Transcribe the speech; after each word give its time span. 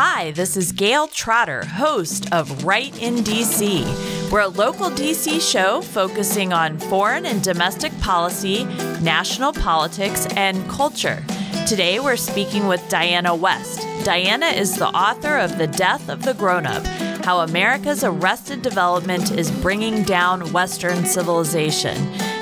Hi, 0.00 0.30
this 0.30 0.56
is 0.56 0.70
Gayle 0.70 1.08
Trotter, 1.08 1.64
host 1.64 2.32
of 2.32 2.62
Right 2.62 2.96
in 3.02 3.16
DC. 3.16 4.30
We're 4.30 4.42
a 4.42 4.46
local 4.46 4.90
DC 4.90 5.40
show 5.40 5.82
focusing 5.82 6.52
on 6.52 6.78
foreign 6.78 7.26
and 7.26 7.42
domestic 7.42 7.90
policy, 7.98 8.62
national 9.02 9.52
politics, 9.52 10.28
and 10.36 10.70
culture. 10.70 11.24
Today 11.66 11.98
we're 11.98 12.14
speaking 12.14 12.68
with 12.68 12.88
Diana 12.88 13.34
West. 13.34 13.80
Diana 14.04 14.46
is 14.46 14.76
the 14.76 14.86
author 14.86 15.36
of 15.36 15.58
The 15.58 15.66
Death 15.66 16.08
of 16.08 16.22
the 16.22 16.34
Grown 16.34 16.64
Up 16.64 16.86
How 17.24 17.40
America's 17.40 18.04
Arrested 18.04 18.62
Development 18.62 19.32
is 19.32 19.50
Bringing 19.50 20.04
Down 20.04 20.52
Western 20.52 21.06
Civilization. 21.06 21.96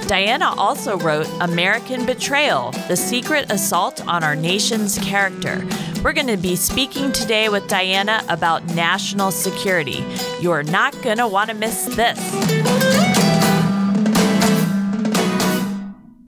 Diana 0.06 0.54
also 0.58 0.98
wrote 0.98 1.26
American 1.40 2.04
Betrayal 2.04 2.72
The 2.86 2.96
Secret 2.96 3.50
Assault 3.50 4.06
on 4.06 4.22
Our 4.22 4.36
Nation's 4.36 4.98
Character. 4.98 5.66
We're 6.02 6.12
going 6.12 6.26
to 6.28 6.36
be 6.36 6.56
speaking 6.56 7.12
today 7.12 7.48
with 7.48 7.66
Diana 7.68 8.22
about 8.28 8.64
national 8.74 9.30
security. 9.30 10.04
You're 10.40 10.62
not 10.62 11.00
going 11.02 11.18
to 11.18 11.26
want 11.26 11.50
to 11.50 11.56
miss 11.56 11.84
this. 11.96 12.18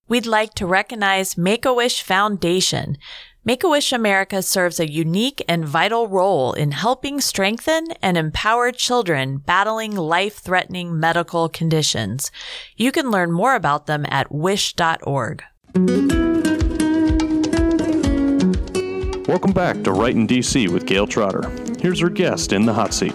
We'd 0.08 0.26
like 0.26 0.54
to 0.54 0.66
recognize 0.66 1.36
Make 1.36 1.64
a 1.64 1.72
Wish 1.72 2.02
Foundation. 2.02 2.96
Make 3.44 3.62
a 3.62 3.68
Wish 3.68 3.92
America 3.92 4.42
serves 4.42 4.80
a 4.80 4.90
unique 4.90 5.44
and 5.48 5.64
vital 5.64 6.08
role 6.08 6.52
in 6.52 6.72
helping 6.72 7.20
strengthen 7.20 7.88
and 8.02 8.16
empower 8.16 8.72
children 8.72 9.38
battling 9.38 9.94
life 9.94 10.38
threatening 10.38 10.98
medical 10.98 11.48
conditions. 11.48 12.30
You 12.76 12.90
can 12.90 13.10
learn 13.10 13.32
more 13.32 13.54
about 13.54 13.86
them 13.86 14.04
at 14.08 14.32
wish.org. 14.32 15.44
Welcome 19.28 19.52
back 19.52 19.82
to 19.82 19.92
Right 19.92 20.14
in 20.14 20.26
DC 20.26 20.70
with 20.70 20.86
Gayle 20.86 21.06
Trotter. 21.06 21.50
Here's 21.80 22.02
our 22.02 22.08
guest 22.08 22.50
in 22.50 22.64
the 22.64 22.72
hot 22.72 22.94
seat. 22.94 23.12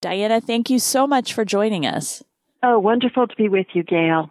Diana, 0.00 0.40
thank 0.40 0.70
you 0.70 0.78
so 0.78 1.04
much 1.04 1.34
for 1.34 1.44
joining 1.44 1.84
us. 1.84 2.22
Oh, 2.62 2.78
wonderful 2.78 3.26
to 3.26 3.34
be 3.34 3.48
with 3.48 3.66
you, 3.72 3.82
Gayle. 3.82 4.30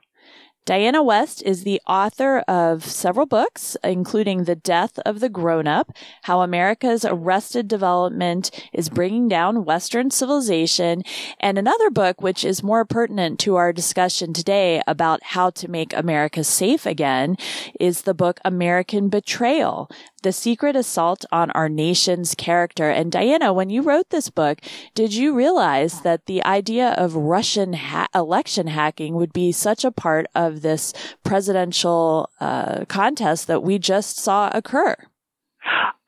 Diana 0.70 1.02
West 1.02 1.42
is 1.48 1.64
the 1.64 1.82
author 1.88 2.44
of 2.48 2.86
several 2.86 3.26
books, 3.26 3.76
including 3.84 4.44
The 4.44 4.54
Death 4.54 5.00
of 5.00 5.20
the 5.20 5.28
Grown 5.28 5.66
Up, 5.66 5.92
How 6.22 6.42
America's 6.42 7.04
Arrested 7.04 7.68
Development 7.68 8.52
is 8.72 8.88
Bringing 8.88 9.28
Down 9.28 9.66
Western 9.66 10.12
Civilization, 10.12 11.02
and 11.40 11.58
another 11.58 11.90
book 11.90 12.22
which 12.22 12.46
is 12.46 12.62
more 12.62 12.86
pertinent 12.86 13.40
to 13.40 13.56
our 13.56 13.74
discussion 13.74 14.32
today 14.32 14.80
about 14.86 15.24
how 15.24 15.50
to 15.50 15.68
make 15.68 15.92
America 15.92 16.44
safe 16.44 16.86
again 16.86 17.36
is 17.80 18.04
the 18.04 18.14
book 18.14 18.40
American 18.46 19.10
Betrayal, 19.10 19.90
the 20.22 20.32
Secret 20.32 20.76
Assault 20.76 21.26
on 21.32 21.50
Our 21.52 21.70
Nation's 21.70 22.36
Character. 22.36 22.90
And 22.90 23.12
Diana, 23.12 23.54
when 23.54 23.70
you 23.70 23.82
wrote 23.82 24.10
this 24.10 24.30
book, 24.30 24.60
did 24.94 25.14
you 25.16 25.36
realize 25.36 26.02
that 26.02 26.26
the 26.26 26.46
idea 26.46 26.90
of 26.90 27.16
Russian 27.16 27.74
ha- 27.74 28.08
election 28.14 28.68
hacking 28.68 29.16
would 29.16 29.34
be 29.34 29.52
such 29.52 29.84
a 29.84 29.92
part 29.92 30.28
of 30.36 30.59
this 30.60 30.94
presidential 31.24 32.30
uh, 32.40 32.86
contest 32.86 33.48
that 33.48 33.64
we 33.64 33.80
just 33.80 34.18
saw 34.18 34.50
occur? 34.54 34.96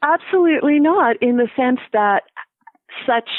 Absolutely 0.04 0.80
not, 0.80 1.22
in 1.22 1.38
the 1.38 1.50
sense 1.56 1.80
that 1.94 2.24
such 3.06 3.30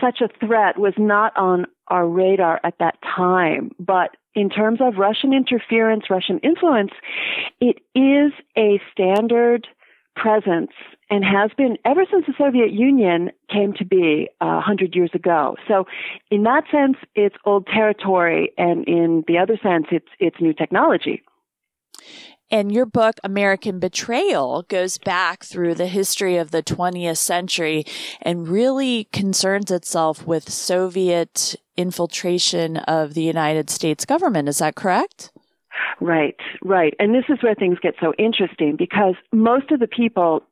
such 0.00 0.20
a 0.20 0.28
threat 0.46 0.78
was 0.78 0.94
not 0.96 1.36
on 1.36 1.66
our 1.88 2.06
radar 2.06 2.60
at 2.62 2.78
that 2.78 2.96
time. 3.02 3.72
But 3.78 4.16
in 4.34 4.48
terms 4.48 4.80
of 4.80 4.96
Russian 4.98 5.32
interference, 5.32 6.04
Russian 6.08 6.38
influence, 6.40 6.92
it 7.60 7.78
is 7.94 8.32
a 8.56 8.80
standard 8.92 9.66
presence 10.16 10.70
and 11.08 11.24
has 11.24 11.50
been 11.56 11.76
ever 11.84 12.04
since 12.10 12.26
the 12.26 12.34
Soviet 12.36 12.72
Union 12.72 13.30
came 13.50 13.72
to 13.74 13.84
be 13.84 14.28
uh, 14.40 14.44
a 14.44 14.58
uh, 14.58 14.60
hundred 14.60 14.94
years 14.94 15.10
ago. 15.14 15.56
So, 15.66 15.86
in 16.30 16.42
that 16.44 16.64
sense, 16.70 16.96
it's 17.14 17.36
old 17.44 17.66
territory, 17.66 18.52
and 18.58 18.86
in 18.86 19.24
the 19.26 19.38
other 19.38 19.58
sense, 19.62 19.86
it's 19.90 20.08
it's 20.18 20.36
new 20.40 20.52
technology. 20.52 21.22
And 22.50 22.72
your 22.72 22.86
book, 22.86 23.20
American 23.22 23.78
Betrayal, 23.78 24.62
goes 24.62 24.98
back 24.98 25.44
through 25.44 25.76
the 25.76 25.86
history 25.86 26.36
of 26.36 26.50
the 26.50 26.64
20th 26.64 27.18
century 27.18 27.84
and 28.20 28.48
really 28.48 29.04
concerns 29.12 29.70
itself 29.70 30.26
with 30.26 30.50
Soviet 30.50 31.54
infiltration 31.76 32.78
of 32.78 33.14
the 33.14 33.22
United 33.22 33.70
States 33.70 34.04
government. 34.04 34.48
Is 34.48 34.58
that 34.58 34.74
correct? 34.74 35.30
Right, 36.00 36.36
right. 36.62 36.94
And 36.98 37.14
this 37.14 37.24
is 37.28 37.42
where 37.42 37.54
things 37.54 37.78
get 37.80 37.94
so 38.00 38.12
interesting 38.18 38.76
because 38.76 39.14
most 39.32 39.70
of 39.70 39.80
the 39.80 39.86
people 39.86 40.42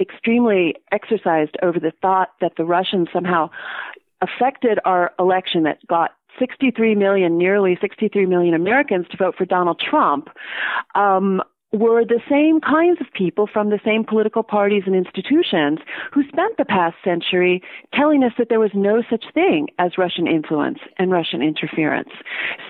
extremely 0.00 0.76
exercised 0.92 1.56
over 1.62 1.78
the 1.78 1.92
thought 2.02 2.30
that 2.40 2.52
the 2.56 2.64
Russians 2.64 3.08
somehow 3.12 3.50
affected 4.22 4.78
our 4.84 5.12
election 5.18 5.64
that 5.64 5.86
got 5.86 6.12
63 6.38 6.94
million, 6.94 7.36
nearly 7.38 7.76
63 7.80 8.26
million 8.26 8.54
Americans 8.54 9.06
to 9.10 9.16
vote 9.16 9.36
for 9.36 9.44
Donald 9.44 9.80
Trump, 9.80 10.28
um, 10.94 11.42
were 11.72 12.04
the 12.04 12.20
same 12.28 12.60
kinds 12.60 13.00
of 13.00 13.06
people 13.12 13.46
from 13.46 13.70
the 13.70 13.78
same 13.84 14.04
political 14.04 14.42
parties 14.42 14.82
and 14.86 14.96
institutions 14.96 15.78
who 16.12 16.22
spent 16.24 16.56
the 16.56 16.64
past 16.64 16.96
century 17.04 17.62
telling 17.94 18.24
us 18.24 18.32
that 18.38 18.48
there 18.48 18.58
was 18.58 18.72
no 18.74 19.02
such 19.08 19.24
thing 19.34 19.68
as 19.78 19.96
Russian 19.96 20.26
influence 20.26 20.78
and 20.98 21.12
Russian 21.12 21.42
interference. 21.42 22.10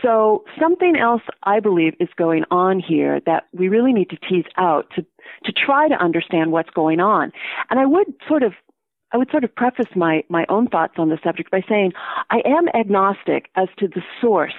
So 0.02 0.44
something 0.58 0.96
else 0.96 1.22
I 1.44 1.60
believe 1.60 1.94
is 1.98 2.08
going 2.16 2.44
on 2.50 2.78
here 2.78 3.20
that 3.24 3.44
we 3.52 3.68
really 3.68 3.92
need 3.92 4.10
to 4.10 4.16
tease 4.16 4.44
out 4.56 4.90
to 4.96 5.06
to 5.44 5.52
try 5.52 5.88
to 5.88 5.94
understand 5.94 6.50
what's 6.50 6.70
going 6.70 7.00
on. 7.00 7.32
And 7.70 7.78
I 7.78 7.86
would 7.86 8.06
sort 8.28 8.42
of 8.42 8.52
I 9.12 9.16
would 9.16 9.30
sort 9.30 9.44
of 9.44 9.54
preface 9.54 9.88
my, 9.96 10.22
my 10.28 10.46
own 10.48 10.68
thoughts 10.68 10.94
on 10.98 11.08
the 11.08 11.18
subject 11.24 11.50
by 11.50 11.62
saying 11.68 11.92
I 12.30 12.42
am 12.44 12.68
agnostic 12.68 13.48
as 13.56 13.68
to 13.78 13.88
the 13.88 14.02
source 14.20 14.54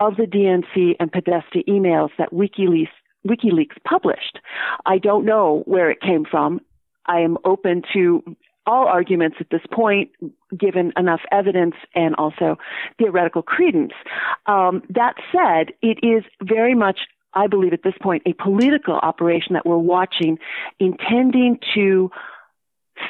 of 0.00 0.16
the 0.16 0.24
DNC 0.24 0.96
and 0.98 1.12
Podesta 1.12 1.62
emails 1.68 2.10
that 2.18 2.32
WikiLeaks, 2.32 2.88
WikiLeaks 3.26 3.82
published. 3.84 4.38
I 4.84 4.98
don't 4.98 5.24
know 5.24 5.62
where 5.66 5.90
it 5.90 6.00
came 6.00 6.24
from. 6.24 6.60
I 7.06 7.20
am 7.20 7.38
open 7.44 7.82
to 7.92 8.36
all 8.66 8.86
arguments 8.86 9.36
at 9.38 9.50
this 9.50 9.60
point, 9.72 10.10
given 10.56 10.92
enough 10.96 11.20
evidence 11.30 11.76
and 11.94 12.14
also 12.16 12.58
theoretical 12.98 13.42
credence. 13.42 13.92
Um, 14.46 14.82
that 14.90 15.14
said, 15.30 15.72
it 15.82 15.98
is 16.02 16.24
very 16.42 16.74
much 16.74 17.00
I 17.36 17.48
believe 17.48 17.74
at 17.74 17.82
this 17.82 17.94
point, 18.00 18.22
a 18.24 18.32
political 18.32 18.94
operation 18.94 19.52
that 19.52 19.66
we're 19.66 19.76
watching 19.76 20.38
intending 20.80 21.58
to 21.74 22.10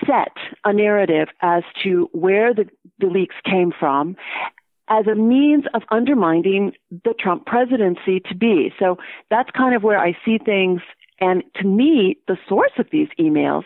set 0.04 0.32
a 0.64 0.72
narrative 0.72 1.28
as 1.40 1.62
to 1.84 2.10
where 2.12 2.52
the, 2.52 2.68
the 2.98 3.06
leaks 3.06 3.36
came 3.44 3.72
from 3.78 4.16
as 4.88 5.06
a 5.06 5.14
means 5.14 5.64
of 5.74 5.82
undermining 5.90 6.72
the 6.90 7.14
Trump 7.18 7.46
presidency 7.46 8.20
to 8.20 8.34
be. 8.34 8.72
So 8.78 8.96
that's 9.30 9.50
kind 9.50 9.74
of 9.74 9.82
where 9.82 9.98
I 9.98 10.16
see 10.24 10.38
things. 10.38 10.80
And 11.20 11.42
to 11.56 11.66
me, 11.66 12.16
the 12.28 12.36
source 12.48 12.72
of 12.78 12.86
these 12.92 13.08
emails 13.18 13.64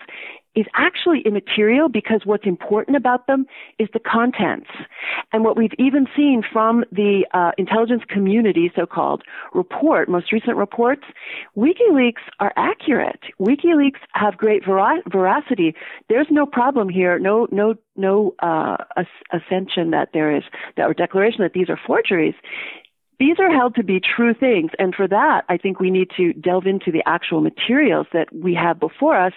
is 0.54 0.66
actually 0.74 1.22
immaterial 1.24 1.88
because 1.88 2.22
what's 2.24 2.46
important 2.46 2.96
about 2.96 3.26
them 3.26 3.46
is 3.78 3.88
the 3.92 4.00
contents. 4.00 4.68
And 5.32 5.44
what 5.44 5.56
we've 5.56 5.74
even 5.78 6.06
seen 6.16 6.42
from 6.52 6.84
the 6.90 7.24
uh, 7.32 7.52
intelligence 7.56 8.02
community, 8.08 8.72
so-called 8.74 9.22
report, 9.54 10.08
most 10.08 10.32
recent 10.32 10.56
reports, 10.56 11.02
WikiLeaks 11.56 12.22
are 12.40 12.52
accurate. 12.56 13.20
WikiLeaks 13.40 14.00
have 14.14 14.36
great 14.36 14.64
ver- 14.66 15.02
veracity. 15.08 15.74
There's 16.08 16.28
no 16.30 16.46
problem 16.46 16.88
here. 16.88 17.18
No, 17.18 17.46
no, 17.52 17.74
no 17.96 18.34
uh, 18.41 18.76
ascension 19.32 19.91
that 19.92 20.08
there 20.12 20.34
is, 20.34 20.42
that, 20.76 20.84
or 20.88 20.94
declaration 20.94 21.42
that 21.42 21.53
these 21.53 21.68
are 21.68 21.78
forgeries 21.86 22.34
these 23.20 23.36
are 23.38 23.52
held 23.52 23.74
to 23.74 23.84
be 23.84 24.00
true 24.00 24.32
things. 24.32 24.70
And 24.78 24.94
for 24.94 25.06
that, 25.06 25.42
I 25.50 25.58
think 25.58 25.78
we 25.78 25.90
need 25.90 26.08
to 26.16 26.32
delve 26.32 26.66
into 26.66 26.90
the 26.90 27.02
actual 27.06 27.42
materials 27.42 28.06
that 28.14 28.34
we 28.34 28.54
have 28.54 28.80
before 28.80 29.14
us 29.14 29.34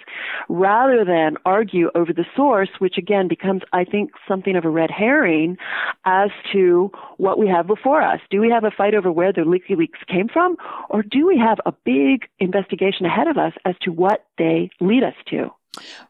rather 0.48 1.04
than 1.04 1.36
argue 1.44 1.90
over 1.94 2.12
the 2.12 2.24
source, 2.34 2.70
which 2.78 2.96
again 2.96 3.28
becomes, 3.28 3.60
I 3.74 3.84
think, 3.84 4.12
something 4.26 4.56
of 4.56 4.64
a 4.64 4.70
red 4.70 4.90
herring 4.90 5.58
as 6.06 6.30
to 6.54 6.90
what 7.18 7.38
we 7.38 7.46
have 7.48 7.66
before 7.66 8.02
us. 8.02 8.20
Do 8.30 8.40
we 8.40 8.50
have 8.50 8.64
a 8.64 8.70
fight 8.70 8.94
over 8.94 9.12
where 9.12 9.32
the 9.32 9.42
WikiLeaks 9.42 10.06
came 10.08 10.28
from? 10.28 10.56
Or 10.88 11.02
do 11.02 11.26
we 11.26 11.38
have 11.38 11.58
a 11.66 11.72
big 11.84 12.26
investigation 12.38 13.04
ahead 13.04 13.28
of 13.28 13.36
us 13.36 13.52
as 13.66 13.74
to 13.82 13.92
what 13.92 14.24
they 14.38 14.70
lead 14.80 15.04
us 15.04 15.14
to? 15.28 15.50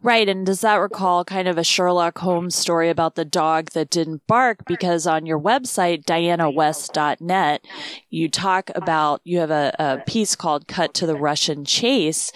Right. 0.02 0.28
And 0.28 0.44
does 0.44 0.61
that 0.61 0.76
recall 0.76 1.25
kind 1.25 1.49
of 1.49 1.58
a 1.58 1.64
Sherlock 1.64 2.19
Holmes 2.19 2.55
story 2.55 2.90
about 2.90 3.14
the 3.14 3.25
dog 3.25 3.70
that 3.70 3.90
didn't 3.90 4.26
bark? 4.26 4.64
Because 4.66 5.06
on 5.06 5.26
your 5.26 5.40
website, 5.40 6.05
dianawest.net, 6.05 7.64
you 8.11 8.28
talk 8.28 8.70
about, 8.75 9.20
you 9.25 9.38
have 9.38 9.50
a, 9.50 9.75
a 9.78 10.02
piece 10.06 10.37
called 10.37 10.69
Cut 10.69 10.94
to 10.94 11.06
the 11.06 11.16
Russian 11.16 11.64
Chase, 11.64 12.32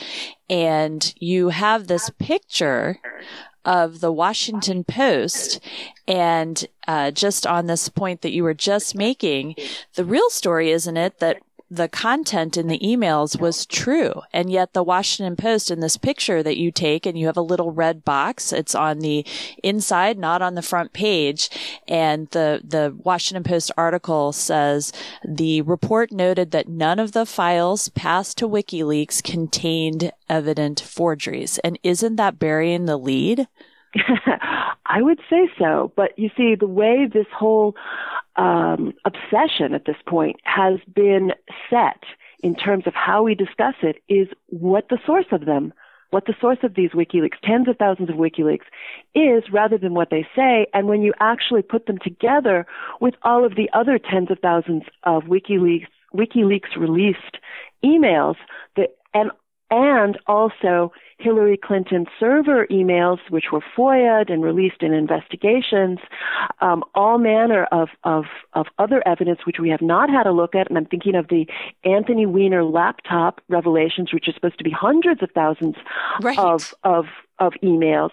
and 0.48 1.14
you 1.18 1.50
have 1.50 1.86
this 1.86 2.10
picture 2.18 2.98
of 3.64 4.00
the 4.00 4.12
Washington 4.12 4.82
Post. 4.82 5.60
And 6.06 6.64
uh, 6.86 7.10
just 7.10 7.46
on 7.46 7.66
this 7.66 7.90
point 7.90 8.22
that 8.22 8.32
you 8.32 8.42
were 8.42 8.54
just 8.54 8.94
making, 8.94 9.56
the 9.94 10.04
real 10.04 10.30
story, 10.30 10.70
isn't 10.70 10.96
it, 10.96 11.18
that 11.18 11.42
the 11.70 11.88
content 11.88 12.56
in 12.56 12.66
the 12.66 12.78
emails 12.78 13.38
was 13.38 13.66
true. 13.66 14.22
And 14.32 14.50
yet 14.50 14.72
the 14.72 14.82
Washington 14.82 15.36
Post 15.36 15.70
in 15.70 15.80
this 15.80 15.96
picture 15.96 16.42
that 16.42 16.56
you 16.56 16.70
take 16.72 17.04
and 17.04 17.18
you 17.18 17.26
have 17.26 17.36
a 17.36 17.42
little 17.42 17.70
red 17.70 18.04
box, 18.04 18.52
it's 18.52 18.74
on 18.74 19.00
the 19.00 19.26
inside, 19.62 20.18
not 20.18 20.40
on 20.40 20.54
the 20.54 20.62
front 20.62 20.92
page. 20.92 21.50
And 21.86 22.28
the, 22.28 22.62
the 22.64 22.96
Washington 22.96 23.44
Post 23.44 23.70
article 23.76 24.32
says 24.32 24.92
the 25.24 25.62
report 25.62 26.10
noted 26.10 26.50
that 26.52 26.68
none 26.68 26.98
of 26.98 27.12
the 27.12 27.26
files 27.26 27.90
passed 27.90 28.38
to 28.38 28.48
WikiLeaks 28.48 29.22
contained 29.22 30.12
evident 30.28 30.80
forgeries. 30.80 31.58
And 31.58 31.78
isn't 31.82 32.16
that 32.16 32.38
burying 32.38 32.86
the 32.86 32.96
lead? 32.96 33.46
I 34.86 35.02
would 35.02 35.20
say 35.30 35.48
so. 35.58 35.92
But 35.96 36.18
you 36.18 36.30
see, 36.36 36.54
the 36.54 36.66
way 36.66 37.06
this 37.12 37.26
whole 37.36 37.74
um, 38.36 38.92
obsession 39.04 39.74
at 39.74 39.84
this 39.84 39.96
point 40.06 40.36
has 40.44 40.78
been 40.94 41.32
set 41.70 42.02
in 42.42 42.54
terms 42.54 42.86
of 42.86 42.94
how 42.94 43.22
we 43.22 43.34
discuss 43.34 43.74
it 43.82 44.02
is 44.08 44.28
what 44.46 44.88
the 44.88 44.98
source 45.04 45.26
of 45.32 45.44
them, 45.44 45.72
what 46.10 46.26
the 46.26 46.34
source 46.40 46.58
of 46.62 46.74
these 46.74 46.90
WikiLeaks, 46.90 47.40
tens 47.42 47.68
of 47.68 47.76
thousands 47.76 48.10
of 48.10 48.16
WikiLeaks, 48.16 48.66
is 49.14 49.44
rather 49.52 49.76
than 49.76 49.94
what 49.94 50.10
they 50.10 50.26
say. 50.34 50.66
And 50.72 50.86
when 50.86 51.02
you 51.02 51.12
actually 51.20 51.62
put 51.62 51.86
them 51.86 51.98
together 51.98 52.66
with 53.00 53.14
all 53.22 53.44
of 53.44 53.56
the 53.56 53.68
other 53.72 53.98
tens 53.98 54.30
of 54.30 54.38
thousands 54.38 54.84
of 55.02 55.24
WikiLeaks, 55.24 55.86
WikiLeaks 56.14 56.76
released 56.76 57.38
emails, 57.84 58.36
that, 58.76 58.96
and 59.14 59.30
and 59.70 60.18
also 60.26 60.92
Hillary 61.18 61.56
Clinton 61.56 62.06
server 62.18 62.66
emails, 62.68 63.18
which 63.28 63.46
were 63.52 63.62
FOIA'd 63.76 64.30
and 64.30 64.42
released 64.42 64.82
in 64.82 64.92
investigations, 64.92 65.98
um, 66.60 66.84
all 66.94 67.18
manner 67.18 67.64
of, 67.72 67.88
of, 68.04 68.24
of 68.52 68.66
other 68.78 69.02
evidence 69.06 69.40
which 69.44 69.58
we 69.58 69.68
have 69.68 69.82
not 69.82 70.08
had 70.08 70.26
a 70.26 70.32
look 70.32 70.54
at. 70.54 70.68
And 70.68 70.78
I'm 70.78 70.86
thinking 70.86 71.16
of 71.16 71.28
the 71.28 71.46
Anthony 71.84 72.24
Weiner 72.24 72.64
laptop 72.64 73.40
revelations, 73.48 74.12
which 74.12 74.28
are 74.28 74.32
supposed 74.32 74.58
to 74.58 74.64
be 74.64 74.70
hundreds 74.70 75.22
of 75.22 75.30
thousands 75.32 75.76
right. 76.22 76.38
of, 76.38 76.74
of, 76.84 77.06
of 77.38 77.52
emails. 77.62 78.10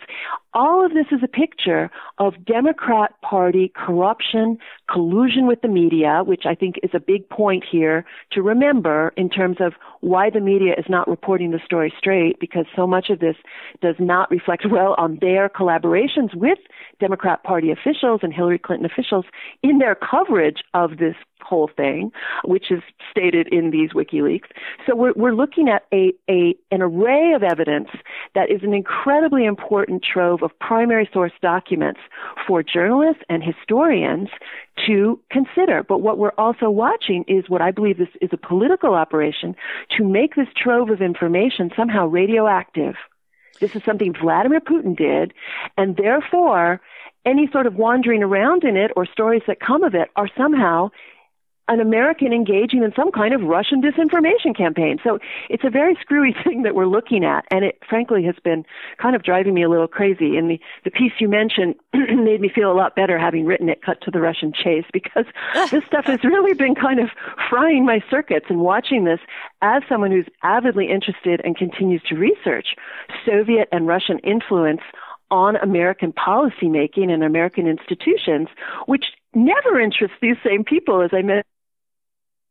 All 0.54 0.86
of 0.86 0.94
this 0.94 1.08
is 1.12 1.20
a 1.22 1.28
picture 1.28 1.90
of 2.18 2.46
Democrat 2.46 3.12
Party 3.22 3.72
corruption, 3.76 4.58
collusion 4.90 5.48
with 5.48 5.62
the 5.62 5.68
media, 5.68 6.22
which 6.26 6.44
I 6.46 6.56
think 6.56 6.76
is 6.82 6.92
a 6.94 7.00
big 7.00 7.28
point 7.30 7.66
here 7.70 8.06
to 8.32 8.42
remember 8.42 9.12
in 9.18 9.30
terms 9.30 9.58
of 9.60 9.74
why 10.00 10.30
the 10.30 10.40
media 10.40 10.74
is 10.78 10.86
not 10.88 11.10
reporting 11.10 11.52
the 11.52 11.60
story 11.66 11.94
straight, 11.98 12.40
because 12.40 12.66
so 12.76 12.88
much 12.88 13.10
of 13.10 13.20
this 13.20 13.36
does 13.82 13.96
not 14.00 14.32
reflect 14.32 14.66
well 14.70 14.96
on 14.98 15.18
their 15.20 15.50
collaborations 15.50 16.34
with 16.34 16.60
Democrat 17.00 17.44
Party 17.44 17.72
officials 17.72 18.22
and 18.24 18.34
Hillary 18.34 18.60
Clinton 18.60 18.86
officials 18.86 19.26
in 19.62 19.80
their 19.80 19.96
coverage 19.96 20.64
of 20.74 20.98
this 20.98 21.16
whole 21.46 21.70
thing, 21.76 22.12
which 22.44 22.72
is 22.72 22.82
stated 23.12 23.48
in 23.52 23.72
these 23.72 23.92
WikiLeaks. 23.92 24.50
So 24.86 24.96
we're, 24.96 25.14
we're 25.16 25.36
looking 25.36 25.70
at 25.70 25.84
a, 25.94 26.14
a, 26.30 26.56
an 26.72 26.82
array 26.82 27.34
of 27.34 27.44
evidence 27.44 27.90
that 28.34 28.50
is 28.50 28.64
an 28.64 28.74
incredibly 28.74 29.46
important 29.46 30.04
trove 30.04 30.42
of 30.44 30.58
primary 30.60 31.10
source 31.14 31.32
documents 31.42 32.00
for 32.48 32.64
journalists 32.64 33.24
and 33.30 33.44
historians 33.44 34.30
to 34.86 35.20
consider. 35.32 35.84
But 35.84 36.00
what 36.00 36.18
we're 36.18 36.32
also 36.38 36.70
watching 36.70 37.24
is 37.28 37.50
what 37.50 37.62
I 37.62 37.72
believe 37.72 37.98
this 37.98 38.10
is 38.22 38.30
a 38.34 38.38
political 38.38 38.94
operation 38.94 39.56
to 39.98 40.04
make 40.04 40.36
this 40.36 40.48
trove 40.56 40.90
of 40.90 41.02
information 41.02 41.72
somehow 41.76 42.08
radioactive. 42.08 42.96
This 43.60 43.76
is 43.76 43.84
something 43.84 44.14
Vladimir 44.14 44.60
Putin 44.60 44.98
did, 44.98 45.34
and 45.78 45.96
therefore 45.96 46.82
any 47.26 47.50
sort 47.52 47.66
of 47.66 47.76
wandering 47.76 48.22
around 48.22 48.64
in 48.64 48.78
it 48.78 48.92
or 48.96 49.06
stories 49.06 49.42
that 49.48 49.60
come 49.60 49.84
of 49.84 49.96
it 49.96 50.10
are 50.16 50.30
somehow 50.38 50.90
an 51.68 51.80
American 51.80 52.32
engaging 52.32 52.84
in 52.84 52.94
some 52.96 53.12
kind 53.12 53.34
of 53.34 53.42
Russian 53.42 53.82
disinformation 53.82 54.56
campaign. 54.56 55.00
So 55.04 55.20
it's 55.50 55.64
a 55.64 55.70
very 55.70 55.98
screwy 56.00 56.36
thing 56.44 56.64
that 56.64 56.76
we're 56.76 56.86
looking 56.86 57.24
at, 57.24 57.46
and 57.50 57.66
it 57.66 57.80
frankly 57.88 58.24
has 58.26 58.36
been 58.44 58.66
kind 59.02 59.16
of 59.16 59.24
driving 59.24 59.54
me 59.54 59.64
a 59.64 59.70
little 59.70 59.88
crazy. 59.88 60.38
And 60.38 60.50
the, 60.50 60.60
the 60.84 60.92
piece 60.92 61.14
you 61.20 61.28
mentioned 61.28 61.76
made 61.94 62.42
me 62.42 62.50
feel 62.54 62.72
a 62.72 62.74
lot 62.74 62.96
better 62.96 63.18
having 63.18 63.46
written 63.46 63.70
it, 63.70 63.82
Cut 63.82 64.02
to 64.02 64.12
the 64.12 64.22
Russian 64.22 64.54
Chase, 64.54 64.86
because 64.94 65.26
this 65.72 65.86
stuff 65.86 66.06
has 66.06 66.24
really 66.24 66.54
been 66.54 66.76
kind 66.76 67.00
of 67.00 67.10
frying 67.50 67.86
my 67.86 68.00
circuits 68.10 68.46
and 68.50 68.60
watching 68.60 69.06
this 69.06 69.20
as 69.62 69.82
someone 69.90 70.12
who's 70.12 70.28
avidly 70.44 70.90
interested 70.90 71.42
and 71.44 71.58
continues 71.58 72.02
to 72.04 72.16
research 72.16 72.76
Soviet 73.26 73.68
and 73.72 73.88
Russian 73.88 74.20
influence 74.20 74.82
on 75.32 75.56
American 75.56 76.14
policymaking 76.14 77.10
and 77.10 77.24
American 77.24 77.68
institutions, 77.68 78.48
which 78.86 79.06
never 79.34 79.80
interests 79.80 80.18
these 80.22 80.38
same 80.44 80.64
people, 80.64 81.02
as 81.02 81.10
I 81.12 81.22
mentioned 81.24 81.46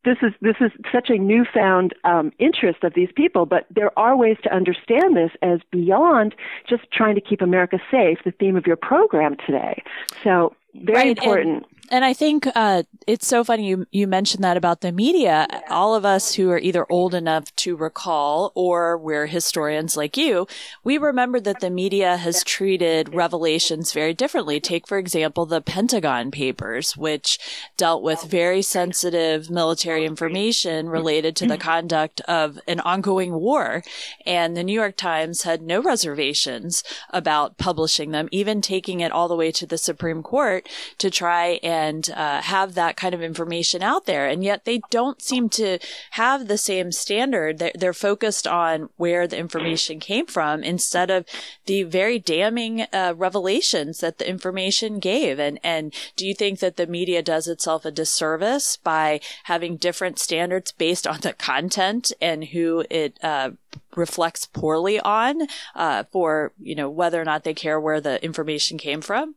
this 0.04 0.18
is 0.22 0.32
this 0.40 0.56
is 0.60 0.70
such 0.92 1.10
a 1.10 1.18
newfound 1.18 1.94
um, 2.04 2.32
interest 2.38 2.84
of 2.84 2.94
these 2.94 3.10
people, 3.14 3.46
but 3.46 3.66
there 3.70 3.96
are 3.98 4.16
ways 4.16 4.36
to 4.42 4.54
understand 4.54 5.16
this 5.16 5.30
as 5.42 5.60
beyond 5.70 6.34
just 6.68 6.84
trying 6.92 7.14
to 7.14 7.20
keep 7.20 7.40
America 7.40 7.78
safe. 7.90 8.18
The 8.24 8.32
theme 8.32 8.56
of 8.56 8.66
your 8.66 8.76
program 8.76 9.36
today, 9.46 9.82
so 10.22 10.54
very 10.74 11.08
right, 11.08 11.18
important. 11.18 11.66
And, 11.90 12.04
I 12.04 12.12
think 12.12 12.46
uh, 12.54 12.84
it's 13.06 13.26
so 13.26 13.44
funny 13.44 13.66
you 13.66 13.86
you 13.90 14.06
mentioned 14.06 14.44
that 14.44 14.56
about 14.56 14.80
the 14.80 14.92
media. 14.92 15.46
All 15.68 15.94
of 15.94 16.04
us 16.04 16.34
who 16.34 16.50
are 16.50 16.58
either 16.58 16.90
old 16.90 17.14
enough 17.14 17.54
to 17.56 17.76
recall 17.76 18.52
or 18.54 18.96
we're 18.96 19.26
historians 19.26 19.96
like 19.96 20.16
you, 20.16 20.46
we 20.82 20.98
remember 20.98 21.40
that 21.40 21.60
the 21.60 21.70
media 21.70 22.16
has 22.16 22.44
treated 22.44 23.14
revelations 23.14 23.92
very 23.92 24.14
differently. 24.14 24.60
Take 24.60 24.86
for 24.86 24.98
example 24.98 25.46
the 25.46 25.60
Pentagon 25.60 26.30
Papers, 26.30 26.96
which 26.96 27.38
dealt 27.76 28.02
with 28.02 28.22
very 28.22 28.62
sensitive 28.62 29.50
military 29.50 30.04
information 30.04 30.88
related 30.88 31.36
to 31.36 31.46
the 31.46 31.58
conduct 31.58 32.20
of 32.22 32.58
an 32.66 32.80
ongoing 32.80 33.34
war, 33.34 33.82
and 34.26 34.56
the 34.56 34.64
New 34.64 34.74
York 34.74 34.96
Times 34.96 35.42
had 35.42 35.62
no 35.62 35.82
reservations 35.82 36.82
about 37.10 37.58
publishing 37.58 38.10
them, 38.10 38.28
even 38.30 38.60
taking 38.60 39.00
it 39.00 39.12
all 39.12 39.28
the 39.28 39.36
way 39.36 39.50
to 39.52 39.66
the 39.66 39.78
Supreme 39.78 40.22
Court 40.22 40.68
to 40.98 41.10
try 41.10 41.58
and 41.62 41.73
and 41.74 42.08
uh, 42.10 42.40
have 42.40 42.74
that 42.74 42.96
kind 42.96 43.14
of 43.14 43.22
information 43.22 43.82
out 43.82 44.06
there. 44.06 44.28
And 44.28 44.44
yet 44.44 44.64
they 44.64 44.80
don't 44.90 45.20
seem 45.20 45.48
to 45.50 45.78
have 46.12 46.46
the 46.46 46.56
same 46.56 46.92
standard. 46.92 47.58
They're, 47.58 47.72
they're 47.74 47.92
focused 47.92 48.46
on 48.46 48.90
where 48.96 49.26
the 49.26 49.38
information 49.38 49.98
came 49.98 50.26
from 50.26 50.62
instead 50.62 51.10
of 51.10 51.26
the 51.66 51.82
very 51.82 52.20
damning 52.20 52.82
uh, 52.92 53.14
revelations 53.16 53.98
that 53.98 54.18
the 54.18 54.28
information 54.28 55.00
gave. 55.00 55.40
And, 55.40 55.58
and 55.64 55.92
do 56.14 56.24
you 56.26 56.34
think 56.34 56.60
that 56.60 56.76
the 56.76 56.86
media 56.86 57.22
does 57.22 57.48
itself 57.48 57.84
a 57.84 57.90
disservice 57.90 58.76
by 58.76 59.20
having 59.44 59.76
different 59.76 60.20
standards 60.20 60.70
based 60.70 61.08
on 61.08 61.20
the 61.22 61.32
content 61.32 62.12
and 62.20 62.44
who 62.44 62.84
it 62.88 63.18
uh, 63.20 63.50
reflects 63.96 64.46
poorly 64.46 65.00
on 65.00 65.48
uh, 65.74 66.04
for 66.12 66.52
you 66.60 66.74
know 66.74 66.88
whether 66.88 67.20
or 67.20 67.24
not 67.24 67.42
they 67.42 67.54
care 67.54 67.80
where 67.80 68.00
the 68.00 68.22
information 68.24 68.78
came 68.78 69.00
from? 69.00 69.34